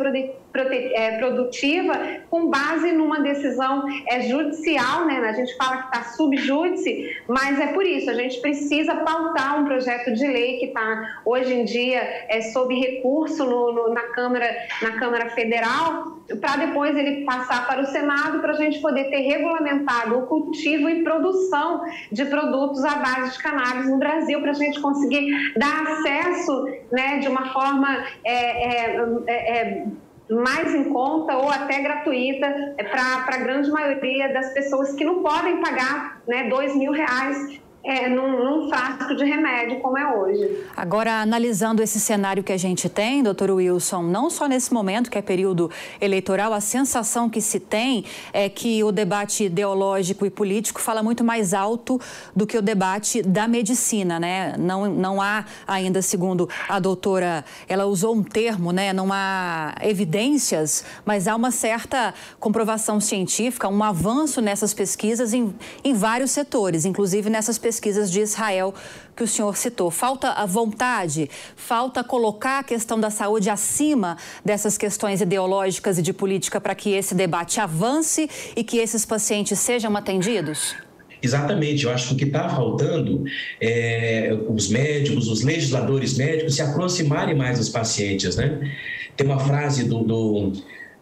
é, 0.94 1.18
produtiva 1.18 1.92
com 2.31 2.48
base 2.48 2.92
numa 2.92 3.20
decisão 3.20 3.85
é, 4.09 4.22
judicial, 4.22 5.07
né? 5.07 5.18
a 5.18 5.33
gente 5.33 5.57
fala 5.57 5.83
que 5.83 5.96
está 5.96 6.11
subjúdice, 6.12 7.16
mas 7.29 7.59
é 7.61 7.68
por 7.68 7.85
isso, 7.85 8.11
a 8.11 8.14
gente 8.14 8.40
precisa 8.40 8.94
pautar 8.96 9.61
um 9.61 9.64
projeto 9.64 10.12
de 10.12 10.26
lei 10.26 10.59
que 10.59 10.66
está 10.66 11.20
hoje 11.24 11.52
em 11.52 11.64
dia 11.64 12.00
é, 12.29 12.40
sob 12.52 12.74
recurso 12.74 13.44
no, 13.44 13.72
no, 13.72 13.94
na, 13.94 14.02
Câmara, 14.14 14.57
na 14.83 14.92
Câmara 14.98 15.31
Federal 15.31 15.55
Federal, 15.56 16.18
para 16.40 16.66
depois 16.66 16.94
ele 16.96 17.24
passar 17.24 17.66
para 17.66 17.80
o 17.80 17.86
Senado, 17.86 18.40
para 18.40 18.52
a 18.52 18.56
gente 18.56 18.78
poder 18.80 19.04
ter 19.04 19.20
regulamentado 19.20 20.18
o 20.18 20.26
cultivo 20.26 20.88
e 20.88 21.02
produção 21.02 21.82
de 22.12 22.26
produtos 22.26 22.84
à 22.84 22.96
base 22.96 23.32
de 23.32 23.42
cannabis 23.42 23.88
no 23.88 23.98
Brasil, 23.98 24.40
para 24.40 24.50
a 24.50 24.54
gente 24.54 24.80
conseguir 24.80 25.54
dar 25.56 25.82
acesso 25.82 26.66
né, 26.92 27.18
de 27.18 27.28
uma 27.28 27.52
forma. 27.52 28.04
É, 28.24 28.96
é, 28.96 29.06
é, 29.26 29.58
é 29.58 29.86
mais 30.28 30.74
em 30.74 30.92
conta 30.92 31.36
ou 31.36 31.48
até 31.48 31.80
gratuita 31.82 32.74
é, 32.76 32.82
para 32.82 33.24
a 33.28 33.36
grande 33.36 33.70
maioria 33.70 34.32
das 34.32 34.52
pessoas 34.52 34.92
que 34.94 35.04
não 35.04 35.22
podem 35.22 35.60
pagar 35.60 36.20
né, 36.26 36.48
dois 36.48 36.74
mil 36.74 36.90
reais 36.90 37.60
é, 37.87 38.09
num, 38.09 38.66
num, 38.66 38.68
de 39.16 39.25
remédio 39.25 39.79
como 39.79 39.96
é 39.96 40.12
hoje. 40.12 40.64
Agora, 40.77 41.22
analisando 41.22 41.81
esse 41.81 42.01
cenário 42.01 42.42
que 42.42 42.53
a 42.53 42.57
gente 42.57 42.88
tem, 42.88 43.22
doutor 43.22 43.53
Wilson, 43.53 44.03
não 44.03 44.29
só 44.29 44.49
nesse 44.49 44.75
momento 44.75 45.09
que 45.09 45.16
é 45.16 45.22
período 45.22 45.70
eleitoral, 46.01 46.53
a 46.53 46.61
sensação 46.61 47.31
que 47.31 47.40
se 47.40 47.61
tem 47.61 48.05
é 48.33 48.49
que 48.49 48.83
o 48.83 48.90
debate 48.90 49.44
ideológico 49.44 50.27
e 50.27 50.31
político 50.31 50.81
fala 50.81 51.01
muito 51.01 51.22
mais 51.22 51.55
alto 51.55 52.01
do 52.35 52.44
que 52.44 52.59
o 52.59 52.62
debate 52.62 53.22
da 53.22 53.46
medicina, 53.46 54.18
né? 54.18 54.57
Não, 54.59 54.87
não 54.87 55.22
há 55.22 55.44
ainda, 55.64 56.03
segundo 56.03 56.49
a 56.68 56.81
doutora, 56.81 57.44
ela 57.68 57.87
usou 57.87 58.16
um 58.16 58.22
termo, 58.22 58.72
né? 58.72 58.92
Não 58.92 59.12
há 59.12 59.77
evidências, 59.81 60.85
mas 61.05 61.29
há 61.29 61.37
uma 61.37 61.53
certa 61.53 62.12
comprovação 62.40 62.99
científica, 62.99 63.68
um 63.68 63.85
avanço 63.85 64.40
nessas 64.40 64.75
pesquisas 64.75 65.33
em, 65.33 65.55
em 65.85 65.94
vários 65.94 66.33
setores, 66.33 66.85
inclusive 66.85 67.31
nessas 67.31 67.57
pesquisas 67.57 67.75
pesquisas 67.76 68.10
de 68.10 68.20
Israel 68.20 68.74
que 69.14 69.22
o 69.22 69.26
senhor 69.26 69.56
citou. 69.56 69.90
Falta 69.90 70.30
a 70.30 70.46
vontade, 70.46 71.28
falta 71.54 72.02
colocar 72.02 72.60
a 72.60 72.64
questão 72.64 72.98
da 72.98 73.10
saúde 73.10 73.50
acima 73.50 74.16
dessas 74.44 74.78
questões 74.78 75.20
ideológicas 75.20 75.98
e 75.98 76.02
de 76.02 76.12
política 76.12 76.60
para 76.60 76.74
que 76.74 76.90
esse 76.90 77.14
debate 77.14 77.60
avance 77.60 78.28
e 78.56 78.64
que 78.64 78.78
esses 78.78 79.04
pacientes 79.04 79.58
sejam 79.58 79.94
atendidos? 79.96 80.74
Exatamente, 81.22 81.84
eu 81.84 81.90
acho 81.90 82.08
que 82.08 82.14
o 82.14 82.16
que 82.16 82.24
está 82.24 82.48
faltando 82.48 83.24
é 83.60 84.36
os 84.48 84.68
médicos, 84.68 85.28
os 85.28 85.42
legisladores 85.42 86.16
médicos 86.16 86.54
se 86.54 86.62
aproximarem 86.62 87.34
mais 87.34 87.58
dos 87.58 87.68
pacientes, 87.68 88.36
né? 88.36 88.72
Tem 89.16 89.26
uma 89.26 89.40
frase 89.40 89.84
do, 89.84 90.02
do 90.02 90.52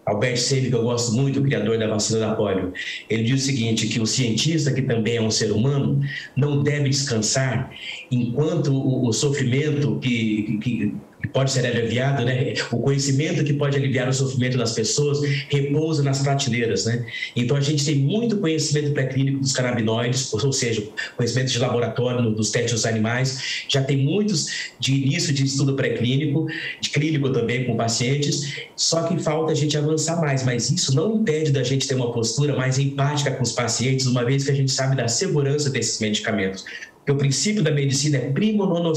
Albert 0.06 0.36
Sabin, 0.36 0.68
que 0.68 0.74
eu 0.74 0.82
gosto 0.82 1.12
muito, 1.12 1.40
o 1.40 1.42
criador 1.42 1.78
da 1.78 1.86
vacina 1.86 2.20
da 2.20 2.34
polio, 2.34 2.72
ele 3.08 3.22
diz 3.24 3.42
o 3.42 3.46
seguinte, 3.46 3.86
que 3.86 4.00
o 4.00 4.06
cientista, 4.06 4.72
que 4.72 4.82
também 4.82 5.16
é 5.16 5.22
um 5.22 5.30
ser 5.30 5.50
humano, 5.50 6.00
não 6.36 6.62
deve 6.62 6.88
descansar 6.88 7.70
enquanto 8.10 8.72
o, 8.72 9.08
o 9.08 9.12
sofrimento 9.12 9.98
que, 10.00 10.58
que 10.62 10.94
pode 11.28 11.52
ser 11.52 11.66
aliviado, 11.66 12.24
né? 12.24 12.54
O 12.70 12.78
conhecimento 12.78 13.44
que 13.44 13.52
pode 13.52 13.76
aliviar 13.76 14.08
o 14.08 14.12
sofrimento 14.12 14.56
das 14.56 14.72
pessoas 14.72 15.20
repousa 15.48 16.02
nas 16.02 16.22
prateleiras, 16.22 16.86
né? 16.86 17.06
Então 17.34 17.56
a 17.56 17.60
gente 17.60 17.84
tem 17.84 17.96
muito 17.96 18.38
conhecimento 18.38 18.92
pré-clínico 18.92 19.38
dos 19.38 19.52
canabinoides, 19.52 20.32
ou 20.32 20.52
seja, 20.52 20.82
conhecimento 21.16 21.50
de 21.50 21.58
laboratório 21.58 22.30
dos 22.30 22.50
testes 22.50 22.72
dos 22.72 22.86
animais, 22.86 23.64
já 23.68 23.82
tem 23.82 23.96
muitos 23.96 24.72
de 24.78 24.94
início 24.94 25.32
de 25.32 25.44
estudo 25.44 25.74
pré-clínico, 25.74 26.46
de 26.80 26.90
clínico 26.90 27.30
também 27.30 27.64
com 27.64 27.76
pacientes, 27.76 28.56
só 28.76 29.04
que 29.04 29.22
falta 29.22 29.52
a 29.52 29.54
gente 29.54 29.76
avançar 29.76 30.20
mais, 30.20 30.44
mas 30.44 30.70
isso 30.70 30.94
não 30.94 31.16
impede 31.16 31.50
da 31.50 31.62
gente 31.62 31.86
ter 31.86 31.94
uma 31.94 32.12
postura 32.12 32.54
mais 32.56 32.78
empática 32.78 33.30
com 33.30 33.42
os 33.42 33.52
pacientes, 33.52 34.06
uma 34.06 34.24
vez 34.24 34.44
que 34.44 34.50
a 34.50 34.54
gente 34.54 34.72
sabe 34.72 34.96
da 34.96 35.08
segurança 35.08 35.70
desses 35.70 36.00
medicamentos. 36.00 36.64
Porque 37.04 37.12
o 37.12 37.16
princípio 37.16 37.62
da 37.62 37.70
medicina 37.70 38.16
é 38.16 38.30
primo 38.30 38.64
non 38.64 38.84
ou 38.84 38.94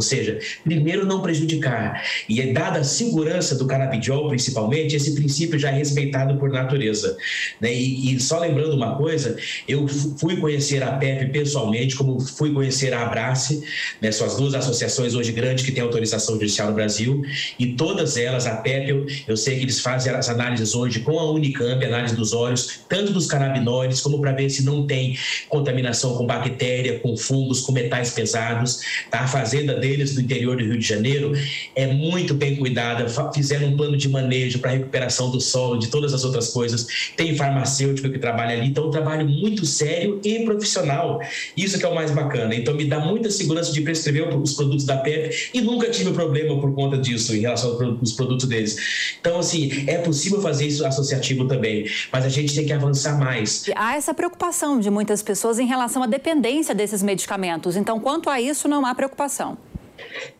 seja, 0.00 0.38
primeiro 0.64 1.04
não 1.04 1.20
prejudicar. 1.20 2.02
E 2.26 2.40
é 2.40 2.52
dada 2.52 2.80
a 2.80 2.84
segurança 2.84 3.54
do 3.54 3.66
canabidiol, 3.66 4.28
principalmente, 4.28 4.96
esse 4.96 5.14
princípio 5.14 5.58
já 5.58 5.68
é 5.68 5.74
respeitado 5.74 6.38
por 6.38 6.50
natureza. 6.50 7.18
Né? 7.60 7.74
E, 7.74 8.14
e, 8.14 8.20
só 8.20 8.38
lembrando 8.38 8.74
uma 8.74 8.96
coisa, 8.96 9.36
eu 9.68 9.86
fui 9.88 10.38
conhecer 10.38 10.82
a 10.82 10.92
PEP 10.92 11.32
pessoalmente, 11.32 11.96
como 11.96 12.18
fui 12.18 12.50
conhecer 12.52 12.94
a 12.94 13.02
Abrace, 13.02 13.62
né? 14.00 14.10
são 14.10 14.26
as 14.26 14.36
duas 14.36 14.54
associações 14.54 15.14
hoje 15.14 15.32
grandes 15.32 15.62
que 15.62 15.72
têm 15.72 15.82
autorização 15.82 16.36
judicial 16.36 16.68
no 16.68 16.74
Brasil, 16.74 17.22
e 17.58 17.74
todas 17.74 18.16
elas, 18.16 18.46
a 18.46 18.56
PEP, 18.56 18.88
eu, 18.88 19.06
eu 19.28 19.36
sei 19.36 19.58
que 19.58 19.64
eles 19.64 19.80
fazem 19.80 20.12
as 20.14 20.30
análises 20.30 20.74
hoje 20.74 21.00
com 21.00 21.18
a 21.18 21.30
Unicamp, 21.30 21.84
análise 21.84 22.16
dos 22.16 22.32
olhos, 22.32 22.80
tanto 22.88 23.12
dos 23.12 23.26
canabinoides, 23.26 24.00
como 24.00 24.18
para 24.18 24.32
ver 24.32 24.48
se 24.48 24.64
não 24.64 24.86
tem 24.86 25.18
contaminação 25.48 26.16
com 26.16 26.26
bactéria, 26.26 26.98
com 27.00 27.16
fungo, 27.16 27.49
fungos 27.50 27.60
com 27.60 27.72
metais 27.72 28.12
pesados. 28.12 28.80
Tá? 29.10 29.20
A 29.20 29.26
fazenda 29.26 29.74
deles 29.74 30.14
do 30.14 30.20
interior 30.20 30.56
do 30.56 30.62
Rio 30.62 30.78
de 30.78 30.86
Janeiro 30.86 31.32
é 31.74 31.86
muito 31.86 32.32
bem 32.34 32.56
cuidada, 32.56 33.06
fizeram 33.34 33.68
um 33.68 33.76
plano 33.76 33.96
de 33.96 34.08
manejo 34.08 34.60
para 34.60 34.70
recuperação 34.70 35.30
do 35.30 35.40
solo, 35.40 35.78
de 35.78 35.88
todas 35.88 36.14
as 36.14 36.24
outras 36.24 36.48
coisas. 36.48 36.86
Tem 37.16 37.36
farmacêutico 37.36 38.08
que 38.08 38.18
trabalha 38.18 38.56
ali, 38.56 38.68
então 38.68 38.84
é 38.84 38.86
um 38.86 38.90
trabalho 38.90 39.28
muito 39.28 39.66
sério 39.66 40.20
e 40.24 40.40
profissional. 40.44 41.20
Isso 41.56 41.78
que 41.78 41.84
é 41.84 41.88
o 41.88 41.94
mais 41.94 42.10
bacana. 42.10 42.54
Então 42.54 42.74
me 42.74 42.84
dá 42.84 43.00
muita 43.00 43.30
segurança 43.30 43.72
de 43.72 43.80
prescrever 43.80 44.28
os 44.36 44.54
produtos 44.54 44.84
da 44.84 44.96
PEP 44.98 45.50
e 45.52 45.60
nunca 45.60 45.90
tive 45.90 46.12
problema 46.12 46.58
por 46.60 46.72
conta 46.74 46.96
disso 46.96 47.34
em 47.34 47.40
relação 47.40 47.78
aos 48.00 48.12
produtos 48.12 48.46
deles. 48.46 49.16
Então, 49.20 49.38
assim, 49.38 49.84
é 49.86 49.98
possível 49.98 50.40
fazer 50.40 50.66
isso 50.66 50.86
associativo 50.86 51.46
também, 51.46 51.86
mas 52.12 52.24
a 52.24 52.28
gente 52.28 52.54
tem 52.54 52.64
que 52.64 52.72
avançar 52.72 53.18
mais. 53.18 53.64
Há 53.74 53.96
essa 53.96 54.14
preocupação 54.14 54.78
de 54.78 54.90
muitas 54.90 55.22
pessoas 55.22 55.58
em 55.58 55.66
relação 55.66 56.02
à 56.02 56.06
dependência 56.06 56.74
desses 56.74 57.02
medicamentos 57.02 57.39
medicamentos. 57.40 57.76
Então, 57.76 57.98
quanto 57.98 58.28
a 58.28 58.40
isso, 58.40 58.68
não 58.68 58.84
há 58.84 58.94
preocupação. 58.94 59.56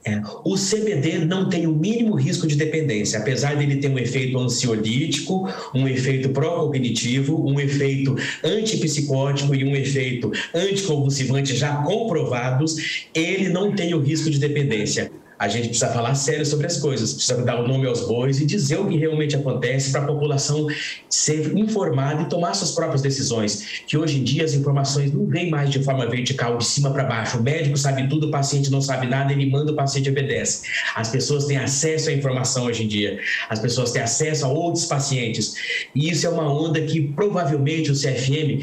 É, 0.04 0.20
o 0.42 0.54
CBD 0.54 1.18
não 1.18 1.48
tem 1.48 1.66
o 1.66 1.72
mínimo 1.72 2.14
risco 2.14 2.46
de 2.46 2.56
dependência, 2.56 3.18
apesar 3.18 3.56
dele 3.56 3.76
ter 3.76 3.90
um 3.90 3.98
efeito 3.98 4.38
ansiolítico, 4.38 5.48
um 5.74 5.86
efeito 5.86 6.30
pró-cognitivo, 6.30 7.46
um 7.46 7.60
efeito 7.60 8.16
antipsicótico 8.42 9.54
e 9.54 9.62
um 9.62 9.76
efeito 9.76 10.32
anticonvulsivante 10.54 11.54
já 11.54 11.76
comprovados, 11.82 13.06
ele 13.14 13.50
não 13.50 13.72
tem 13.74 13.92
o 13.92 14.00
risco 14.00 14.30
de 14.30 14.38
dependência 14.38 15.12
a 15.40 15.48
gente 15.48 15.68
precisa 15.68 15.88
falar 15.88 16.14
sério 16.14 16.44
sobre 16.44 16.66
as 16.66 16.76
coisas, 16.76 17.14
precisa 17.14 17.42
dar 17.42 17.64
o 17.64 17.66
nome 17.66 17.86
aos 17.86 18.06
bois 18.06 18.38
e 18.42 18.44
dizer 18.44 18.78
o 18.78 18.86
que 18.86 18.98
realmente 18.98 19.34
acontece 19.34 19.90
para 19.90 20.02
a 20.02 20.06
população 20.06 20.66
ser 21.08 21.56
informada 21.56 22.20
e 22.20 22.28
tomar 22.28 22.52
suas 22.52 22.72
próprias 22.72 23.00
decisões. 23.00 23.82
Que 23.86 23.96
hoje 23.96 24.18
em 24.18 24.22
dia 24.22 24.44
as 24.44 24.52
informações 24.52 25.10
não 25.10 25.24
vêm 25.24 25.48
mais 25.48 25.70
de 25.70 25.82
forma 25.82 26.06
vertical, 26.06 26.58
de 26.58 26.66
cima 26.66 26.92
para 26.92 27.04
baixo. 27.04 27.38
O 27.38 27.42
médico 27.42 27.78
sabe 27.78 28.06
tudo, 28.06 28.26
o 28.26 28.30
paciente 28.30 28.70
não 28.70 28.82
sabe 28.82 29.06
nada, 29.06 29.32
ele 29.32 29.48
manda, 29.48 29.72
o 29.72 29.74
paciente 29.74 30.10
obedece. 30.10 30.68
As 30.94 31.08
pessoas 31.08 31.46
têm 31.46 31.56
acesso 31.56 32.10
à 32.10 32.12
informação 32.12 32.66
hoje 32.66 32.84
em 32.84 32.88
dia, 32.88 33.18
as 33.48 33.58
pessoas 33.58 33.92
têm 33.92 34.02
acesso 34.02 34.44
a 34.44 34.48
outros 34.48 34.84
pacientes. 34.84 35.54
E 35.94 36.10
isso 36.10 36.26
é 36.26 36.28
uma 36.28 36.52
onda 36.52 36.82
que 36.82 37.00
provavelmente 37.00 37.90
o 37.90 37.94
CFM 37.94 38.60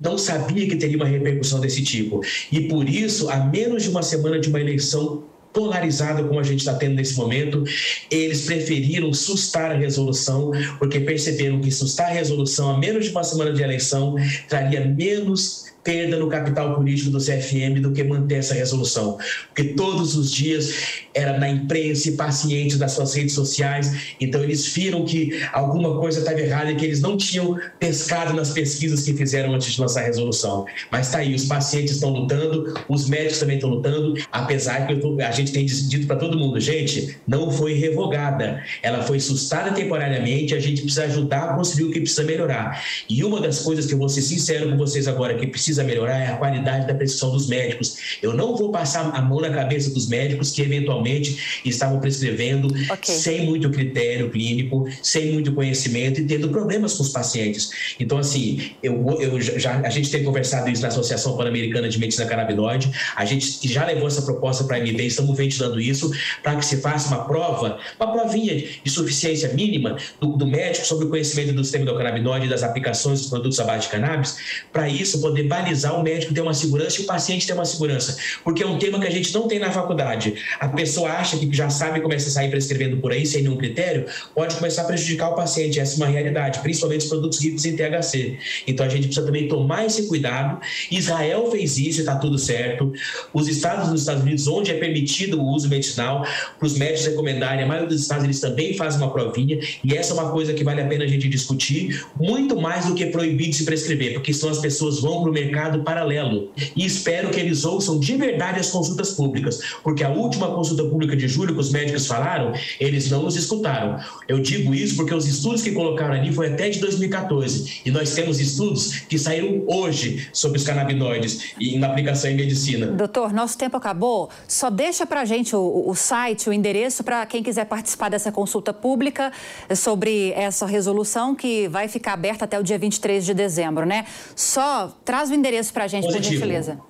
não 0.00 0.16
sabia 0.16 0.66
que 0.66 0.76
teria 0.76 0.96
uma 0.96 1.06
repercussão 1.06 1.60
desse 1.60 1.82
tipo. 1.82 2.22
E 2.50 2.62
por 2.62 2.88
isso, 2.88 3.28
a 3.28 3.36
menos 3.44 3.82
de 3.82 3.90
uma 3.90 4.02
semana 4.02 4.40
de 4.40 4.48
uma 4.48 4.60
eleição 4.60 5.24
polarizada 5.54 6.24
como 6.24 6.38
a 6.38 6.42
gente 6.42 6.58
está 6.58 6.74
tendo 6.74 6.96
nesse 6.96 7.16
momento, 7.16 7.64
eles 8.10 8.42
preferiram 8.42 9.14
sustar 9.14 9.70
a 9.70 9.74
resolução, 9.74 10.50
porque 10.78 11.00
perceberam 11.00 11.60
que 11.60 11.70
sustar 11.70 12.08
a 12.08 12.12
resolução 12.12 12.68
a 12.70 12.78
menos 12.78 13.06
de 13.06 13.12
uma 13.12 13.24
semana 13.24 13.52
de 13.52 13.62
eleição 13.62 14.16
traria 14.48 14.84
menos 14.84 15.72
perda 15.84 16.16
no 16.16 16.28
capital 16.28 16.74
político 16.74 17.10
do 17.10 17.18
CFM 17.18 17.80
do 17.80 17.92
que 17.92 18.02
manter 18.02 18.36
essa 18.36 18.54
resolução. 18.54 19.18
Porque 19.48 19.74
todos 19.74 20.16
os 20.16 20.32
dias 20.32 21.04
era 21.14 21.38
na 21.38 21.48
imprensa 21.48 22.08
e 22.08 22.12
pacientes 22.12 22.78
das 22.78 22.92
suas 22.92 23.14
redes 23.14 23.34
sociais, 23.34 24.16
então 24.20 24.42
eles 24.42 24.66
viram 24.66 25.04
que 25.04 25.44
alguma 25.52 26.00
coisa 26.00 26.20
estava 26.20 26.40
errada 26.40 26.72
e 26.72 26.76
que 26.76 26.84
eles 26.84 27.00
não 27.00 27.16
tinham 27.16 27.58
pescado 27.78 28.32
nas 28.32 28.50
pesquisas 28.50 29.02
que 29.02 29.12
fizeram 29.14 29.54
antes 29.54 29.72
de 29.72 29.80
lançar 29.80 30.00
a 30.00 30.06
resolução. 30.06 30.64
Mas 30.90 31.06
está 31.06 31.18
aí, 31.18 31.34
os 31.34 31.44
pacientes 31.44 31.94
estão 31.94 32.10
lutando, 32.10 32.74
os 32.88 33.08
médicos 33.08 33.38
também 33.38 33.56
estão 33.56 33.70
lutando, 33.70 34.14
apesar 34.32 34.86
que 34.86 34.96
tô, 34.96 35.20
a 35.20 35.30
gente 35.30 35.52
tem 35.52 35.66
dito 35.66 36.06
para 36.06 36.16
todo 36.16 36.38
mundo, 36.38 36.58
gente, 36.58 37.16
não 37.26 37.50
foi 37.50 37.74
revogada, 37.74 38.62
ela 38.82 39.02
foi 39.02 39.20
sustada 39.20 39.72
temporariamente, 39.72 40.54
a 40.54 40.60
gente 40.60 40.82
precisa 40.82 41.04
ajudar 41.04 41.50
a 41.50 41.54
construir 41.54 41.84
o 41.84 41.90
que 41.90 42.00
precisa 42.00 42.24
melhorar. 42.24 42.82
E 43.08 43.22
uma 43.22 43.40
das 43.40 43.60
coisas 43.60 43.86
que 43.86 43.94
eu 43.94 43.98
vou 43.98 44.08
ser 44.08 44.22
sincero 44.22 44.70
com 44.70 44.76
vocês 44.76 45.06
agora, 45.06 45.34
que 45.34 45.46
precisa 45.46 45.73
precisa 45.74 45.84
melhorar 45.84 46.18
é 46.18 46.28
a 46.28 46.36
qualidade 46.36 46.86
da 46.86 46.94
prescrição 46.94 47.30
dos 47.30 47.48
médicos. 47.48 48.18
Eu 48.22 48.32
não 48.32 48.56
vou 48.56 48.70
passar 48.70 49.10
a 49.14 49.20
mão 49.20 49.40
na 49.40 49.50
cabeça 49.50 49.90
dos 49.90 50.08
médicos 50.08 50.52
que 50.52 50.62
eventualmente 50.62 51.60
estavam 51.64 51.98
prescrevendo 51.98 52.68
okay. 52.68 53.14
sem 53.14 53.44
muito 53.44 53.68
critério 53.70 54.30
clínico, 54.30 54.88
sem 55.02 55.32
muito 55.32 55.52
conhecimento 55.52 56.20
e 56.20 56.24
tendo 56.24 56.48
problemas 56.48 56.94
com 56.94 57.02
os 57.02 57.08
pacientes. 57.08 57.70
Então, 57.98 58.18
assim, 58.18 58.72
eu, 58.82 59.20
eu 59.20 59.40
já, 59.40 59.80
a 59.80 59.90
gente 59.90 60.10
tem 60.10 60.22
conversado 60.22 60.70
isso 60.70 60.82
na 60.82 60.88
Associação 60.88 61.36
Pan-Americana 61.36 61.88
de 61.88 61.98
Medicina 61.98 62.26
Canabinoide, 62.26 62.90
a 63.16 63.24
gente 63.24 63.66
já 63.66 63.84
levou 63.84 64.06
essa 64.06 64.22
proposta 64.22 64.64
para 64.64 64.76
a 64.76 64.80
MB, 64.80 65.00
estamos 65.00 65.36
ventilando 65.36 65.80
isso 65.80 66.12
para 66.42 66.56
que 66.56 66.64
se 66.64 66.76
faça 66.78 67.08
uma 67.08 67.24
prova, 67.24 67.78
uma 67.98 68.12
provinha 68.12 68.54
de 68.82 68.90
suficiência 68.90 69.52
mínima 69.52 69.96
do, 70.20 70.36
do 70.36 70.46
médico 70.46 70.86
sobre 70.86 71.06
o 71.06 71.08
conhecimento 71.08 71.52
do 71.52 71.64
sistema 71.64 71.82
endocannabinoide 71.82 72.46
e 72.46 72.48
das 72.48 72.62
aplicações 72.62 73.20
dos 73.20 73.30
produtos 73.30 73.58
à 73.58 73.64
base 73.64 73.86
de 73.86 73.88
cannabis, 73.88 74.36
para 74.72 74.88
isso 74.88 75.20
poder 75.20 75.44
analisar, 75.64 75.92
o 75.92 76.02
médico 76.02 76.34
ter 76.34 76.40
uma 76.40 76.54
segurança 76.54 77.00
e 77.00 77.04
o 77.04 77.06
paciente 77.06 77.46
ter 77.46 77.54
uma 77.54 77.64
segurança. 77.64 78.16
Porque 78.44 78.62
é 78.62 78.66
um 78.66 78.78
tema 78.78 79.00
que 79.00 79.06
a 79.06 79.10
gente 79.10 79.32
não 79.34 79.48
tem 79.48 79.58
na 79.58 79.70
faculdade. 79.72 80.34
A 80.60 80.68
pessoa 80.68 81.10
acha 81.10 81.36
que 81.36 81.48
já 81.52 81.70
sabe 81.70 81.98
e 81.98 82.02
começa 82.02 82.28
a 82.28 82.32
sair 82.32 82.50
prescrevendo 82.50 82.98
por 82.98 83.12
aí 83.12 83.26
sem 83.26 83.42
nenhum 83.42 83.56
critério, 83.56 84.06
pode 84.34 84.54
começar 84.56 84.82
a 84.82 84.84
prejudicar 84.84 85.30
o 85.30 85.34
paciente. 85.34 85.80
Essa 85.80 85.94
é 85.94 85.96
uma 85.96 86.06
realidade, 86.06 86.60
principalmente 86.60 87.02
os 87.02 87.08
produtos 87.08 87.42
ricos 87.42 87.64
em 87.64 87.76
THC. 87.76 88.38
Então 88.66 88.84
a 88.86 88.88
gente 88.88 89.06
precisa 89.06 89.26
também 89.26 89.48
tomar 89.48 89.86
esse 89.86 90.06
cuidado. 90.06 90.60
Israel 90.90 91.50
fez 91.50 91.78
isso 91.78 92.00
está 92.00 92.16
tudo 92.16 92.38
certo. 92.38 92.92
Os 93.32 93.48
estados 93.48 93.88
dos 93.88 94.00
Estados 94.00 94.22
Unidos, 94.22 94.46
onde 94.46 94.70
é 94.70 94.74
permitido 94.74 95.40
o 95.40 95.44
uso 95.44 95.68
medicinal, 95.68 96.24
para 96.58 96.66
os 96.66 96.76
médicos 96.76 97.06
recomendarem, 97.06 97.64
a 97.64 97.66
maioria 97.66 97.88
dos 97.88 98.00
estados 98.00 98.24
eles 98.24 98.40
também 98.40 98.74
fazem 98.76 99.00
uma 99.00 99.10
provinha. 99.10 99.58
E 99.82 99.94
essa 99.94 100.12
é 100.12 100.14
uma 100.14 100.30
coisa 100.30 100.52
que 100.52 100.62
vale 100.62 100.80
a 100.80 100.86
pena 100.86 101.04
a 101.04 101.08
gente 101.08 101.28
discutir, 101.28 102.04
muito 102.18 102.60
mais 102.60 102.86
do 102.86 102.94
que 102.94 103.06
proibir 103.06 103.48
de 103.50 103.56
se 103.56 103.64
prescrever, 103.64 104.14
porque 104.14 104.32
senão 104.32 104.52
as 104.52 104.58
pessoas 104.58 105.00
vão 105.00 105.22
para 105.22 105.30
o 105.30 105.32
mercado 105.32 105.53
mercado 105.54 105.82
paralelo. 105.82 106.50
E 106.74 106.84
espero 106.84 107.30
que 107.30 107.38
eles 107.38 107.64
ouçam 107.64 107.98
de 107.98 108.16
verdade 108.16 108.60
as 108.60 108.70
consultas 108.70 109.12
públicas, 109.12 109.60
porque 109.82 110.02
a 110.02 110.10
última 110.10 110.48
consulta 110.48 110.84
pública 110.84 111.16
de 111.16 111.28
julho 111.28 111.54
que 111.54 111.60
os 111.60 111.70
médicos 111.70 112.06
falaram, 112.06 112.52
eles 112.80 113.10
não 113.10 113.22
nos 113.22 113.36
escutaram. 113.36 113.98
Eu 114.26 114.40
digo 114.40 114.74
isso 114.74 114.96
porque 114.96 115.14
os 115.14 115.26
estudos 115.26 115.62
que 115.62 115.70
colocaram 115.70 116.14
ali 116.14 116.32
foi 116.32 116.48
até 116.48 116.68
de 116.68 116.80
2014 116.80 117.82
e 117.84 117.90
nós 117.90 118.14
temos 118.14 118.40
estudos 118.40 118.98
que 119.00 119.18
saíram 119.18 119.62
hoje 119.66 120.28
sobre 120.32 120.58
os 120.58 120.64
canabinoides 120.64 121.54
e 121.58 121.78
na 121.78 121.86
aplicação 121.86 122.30
em 122.30 122.34
medicina. 122.34 122.86
Doutor, 122.86 123.32
nosso 123.32 123.56
tempo 123.56 123.76
acabou. 123.76 124.28
Só 124.48 124.70
deixa 124.70 125.06
para 125.06 125.24
gente 125.24 125.54
o, 125.54 125.84
o 125.86 125.94
site, 125.94 126.48
o 126.48 126.52
endereço 126.52 127.04
para 127.04 127.24
quem 127.26 127.42
quiser 127.42 127.66
participar 127.66 128.08
dessa 128.08 128.32
consulta 128.32 128.72
pública 128.72 129.32
sobre 129.74 130.32
essa 130.32 130.66
resolução 130.66 131.34
que 131.34 131.68
vai 131.68 131.86
ficar 131.86 132.14
aberta 132.14 132.44
até 132.44 132.58
o 132.58 132.62
dia 132.62 132.78
23 132.78 133.24
de 133.24 133.34
dezembro, 133.34 133.86
né? 133.86 134.06
Só 134.34 134.92
traz 135.04 135.30
o 135.30 135.34
endereço 135.44 135.72
para 135.72 135.84
a 135.84 135.86
gente, 135.86 136.04
Positivo. 136.04 136.26
por 136.26 136.32
gentileza. 136.32 136.80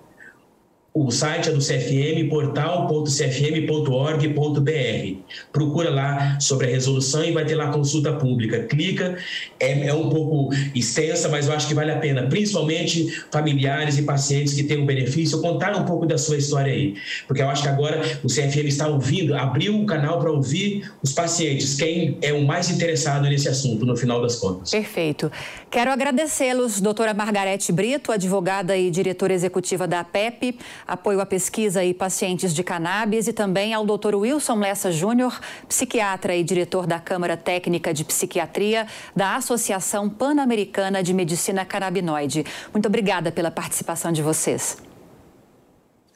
O 0.96 1.10
site 1.10 1.48
é 1.48 1.52
do 1.52 1.58
CFM, 1.58 2.28
portal.cfm.org.br. 2.30 5.16
Procura 5.52 5.90
lá 5.90 6.38
sobre 6.38 6.68
a 6.68 6.70
resolução 6.70 7.24
e 7.24 7.32
vai 7.32 7.44
ter 7.44 7.56
lá 7.56 7.72
consulta 7.72 8.12
pública. 8.12 8.62
Clica, 8.62 9.18
é, 9.58 9.88
é, 9.88 9.92
um 9.92 10.08
pouco 10.08 10.54
extensa, 10.72 11.28
mas 11.28 11.48
eu 11.48 11.52
acho 11.52 11.66
que 11.66 11.74
vale 11.74 11.90
a 11.90 11.98
pena, 11.98 12.28
principalmente 12.28 13.24
familiares 13.32 13.98
e 13.98 14.02
pacientes 14.02 14.54
que 14.54 14.62
têm 14.62 14.78
um 14.78 14.86
benefício, 14.86 15.40
contar 15.40 15.76
um 15.76 15.84
pouco 15.84 16.06
da 16.06 16.16
sua 16.16 16.36
história 16.36 16.72
aí. 16.72 16.94
Porque 17.26 17.42
eu 17.42 17.48
acho 17.48 17.62
que 17.62 17.68
agora 17.68 18.00
o 18.22 18.28
CFM 18.28 18.68
está 18.68 18.86
ouvindo, 18.86 19.34
abriu 19.34 19.76
o 19.76 19.86
canal 19.86 20.20
para 20.20 20.30
ouvir 20.30 20.88
os 21.02 21.12
pacientes, 21.12 21.74
quem 21.74 22.18
é 22.22 22.32
o 22.32 22.46
mais 22.46 22.70
interessado 22.70 23.24
nesse 23.24 23.48
assunto, 23.48 23.84
no 23.84 23.96
final 23.96 24.22
das 24.22 24.36
contas. 24.36 24.70
Perfeito. 24.70 25.28
Quero 25.74 25.90
agradecê-los, 25.90 26.80
doutora 26.80 27.12
Margarete 27.12 27.72
Brito, 27.72 28.12
advogada 28.12 28.76
e 28.76 28.92
diretora 28.92 29.32
executiva 29.34 29.88
da 29.88 29.98
APEP 29.98 30.56
apoio 30.86 31.20
à 31.20 31.26
pesquisa 31.26 31.82
e 31.82 31.92
pacientes 31.92 32.54
de 32.54 32.62
cannabis, 32.62 33.26
e 33.26 33.32
também 33.32 33.74
ao 33.74 33.84
Dr. 33.84 34.14
Wilson 34.14 34.60
Lessa 34.60 34.92
Júnior, 34.92 35.36
psiquiatra 35.66 36.36
e 36.36 36.44
diretor 36.44 36.86
da 36.86 37.00
Câmara 37.00 37.36
Técnica 37.36 37.92
de 37.92 38.04
Psiquiatria 38.04 38.86
da 39.16 39.34
Associação 39.34 40.08
Pan-Americana 40.08 41.02
de 41.02 41.12
Medicina 41.12 41.64
Canabinoide. 41.64 42.46
Muito 42.72 42.86
obrigada 42.86 43.32
pela 43.32 43.50
participação 43.50 44.12
de 44.12 44.22
vocês. 44.22 44.78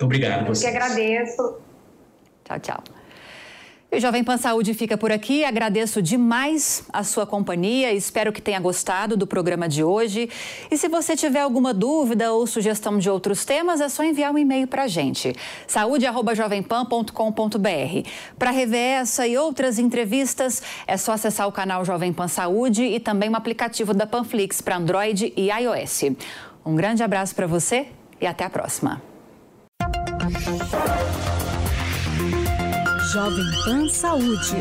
Obrigado. 0.00 0.46
Eu 0.46 0.52
que 0.52 0.66
agradeço. 0.68 1.56
Tchau, 2.44 2.60
tchau. 2.60 2.84
E 3.90 3.96
o 3.96 4.00
Jovem 4.00 4.22
Pan 4.22 4.36
Saúde 4.36 4.74
fica 4.74 4.98
por 4.98 5.10
aqui. 5.10 5.44
Agradeço 5.44 6.02
demais 6.02 6.84
a 6.92 7.02
sua 7.02 7.26
companhia. 7.26 7.90
Espero 7.94 8.30
que 8.30 8.42
tenha 8.42 8.60
gostado 8.60 9.16
do 9.16 9.26
programa 9.26 9.66
de 9.66 9.82
hoje. 9.82 10.28
E 10.70 10.76
se 10.76 10.88
você 10.88 11.16
tiver 11.16 11.40
alguma 11.40 11.72
dúvida 11.72 12.30
ou 12.30 12.46
sugestão 12.46 12.98
de 12.98 13.08
outros 13.08 13.46
temas, 13.46 13.80
é 13.80 13.88
só 13.88 14.04
enviar 14.04 14.30
um 14.30 14.36
e-mail 14.36 14.66
para 14.66 14.82
a 14.82 14.88
gente. 14.88 15.34
saúde.jovempan.com.br. 15.66 18.08
Para 18.38 18.50
rever 18.50 19.00
essa 19.00 19.26
e 19.26 19.38
outras 19.38 19.78
entrevistas, 19.78 20.62
é 20.86 20.98
só 20.98 21.12
acessar 21.12 21.48
o 21.48 21.52
canal 21.52 21.82
Jovem 21.82 22.12
Pan 22.12 22.28
Saúde 22.28 22.84
e 22.84 23.00
também 23.00 23.30
o 23.30 23.36
aplicativo 23.36 23.94
da 23.94 24.06
Panflix 24.06 24.60
para 24.60 24.76
Android 24.76 25.32
e 25.34 25.48
iOS. 25.50 26.14
Um 26.62 26.76
grande 26.76 27.02
abraço 27.02 27.34
para 27.34 27.46
você 27.46 27.86
e 28.20 28.26
até 28.26 28.44
a 28.44 28.50
próxima. 28.50 29.00
Jovem 33.12 33.50
Pan 33.64 33.88
Saúde. 33.88 34.60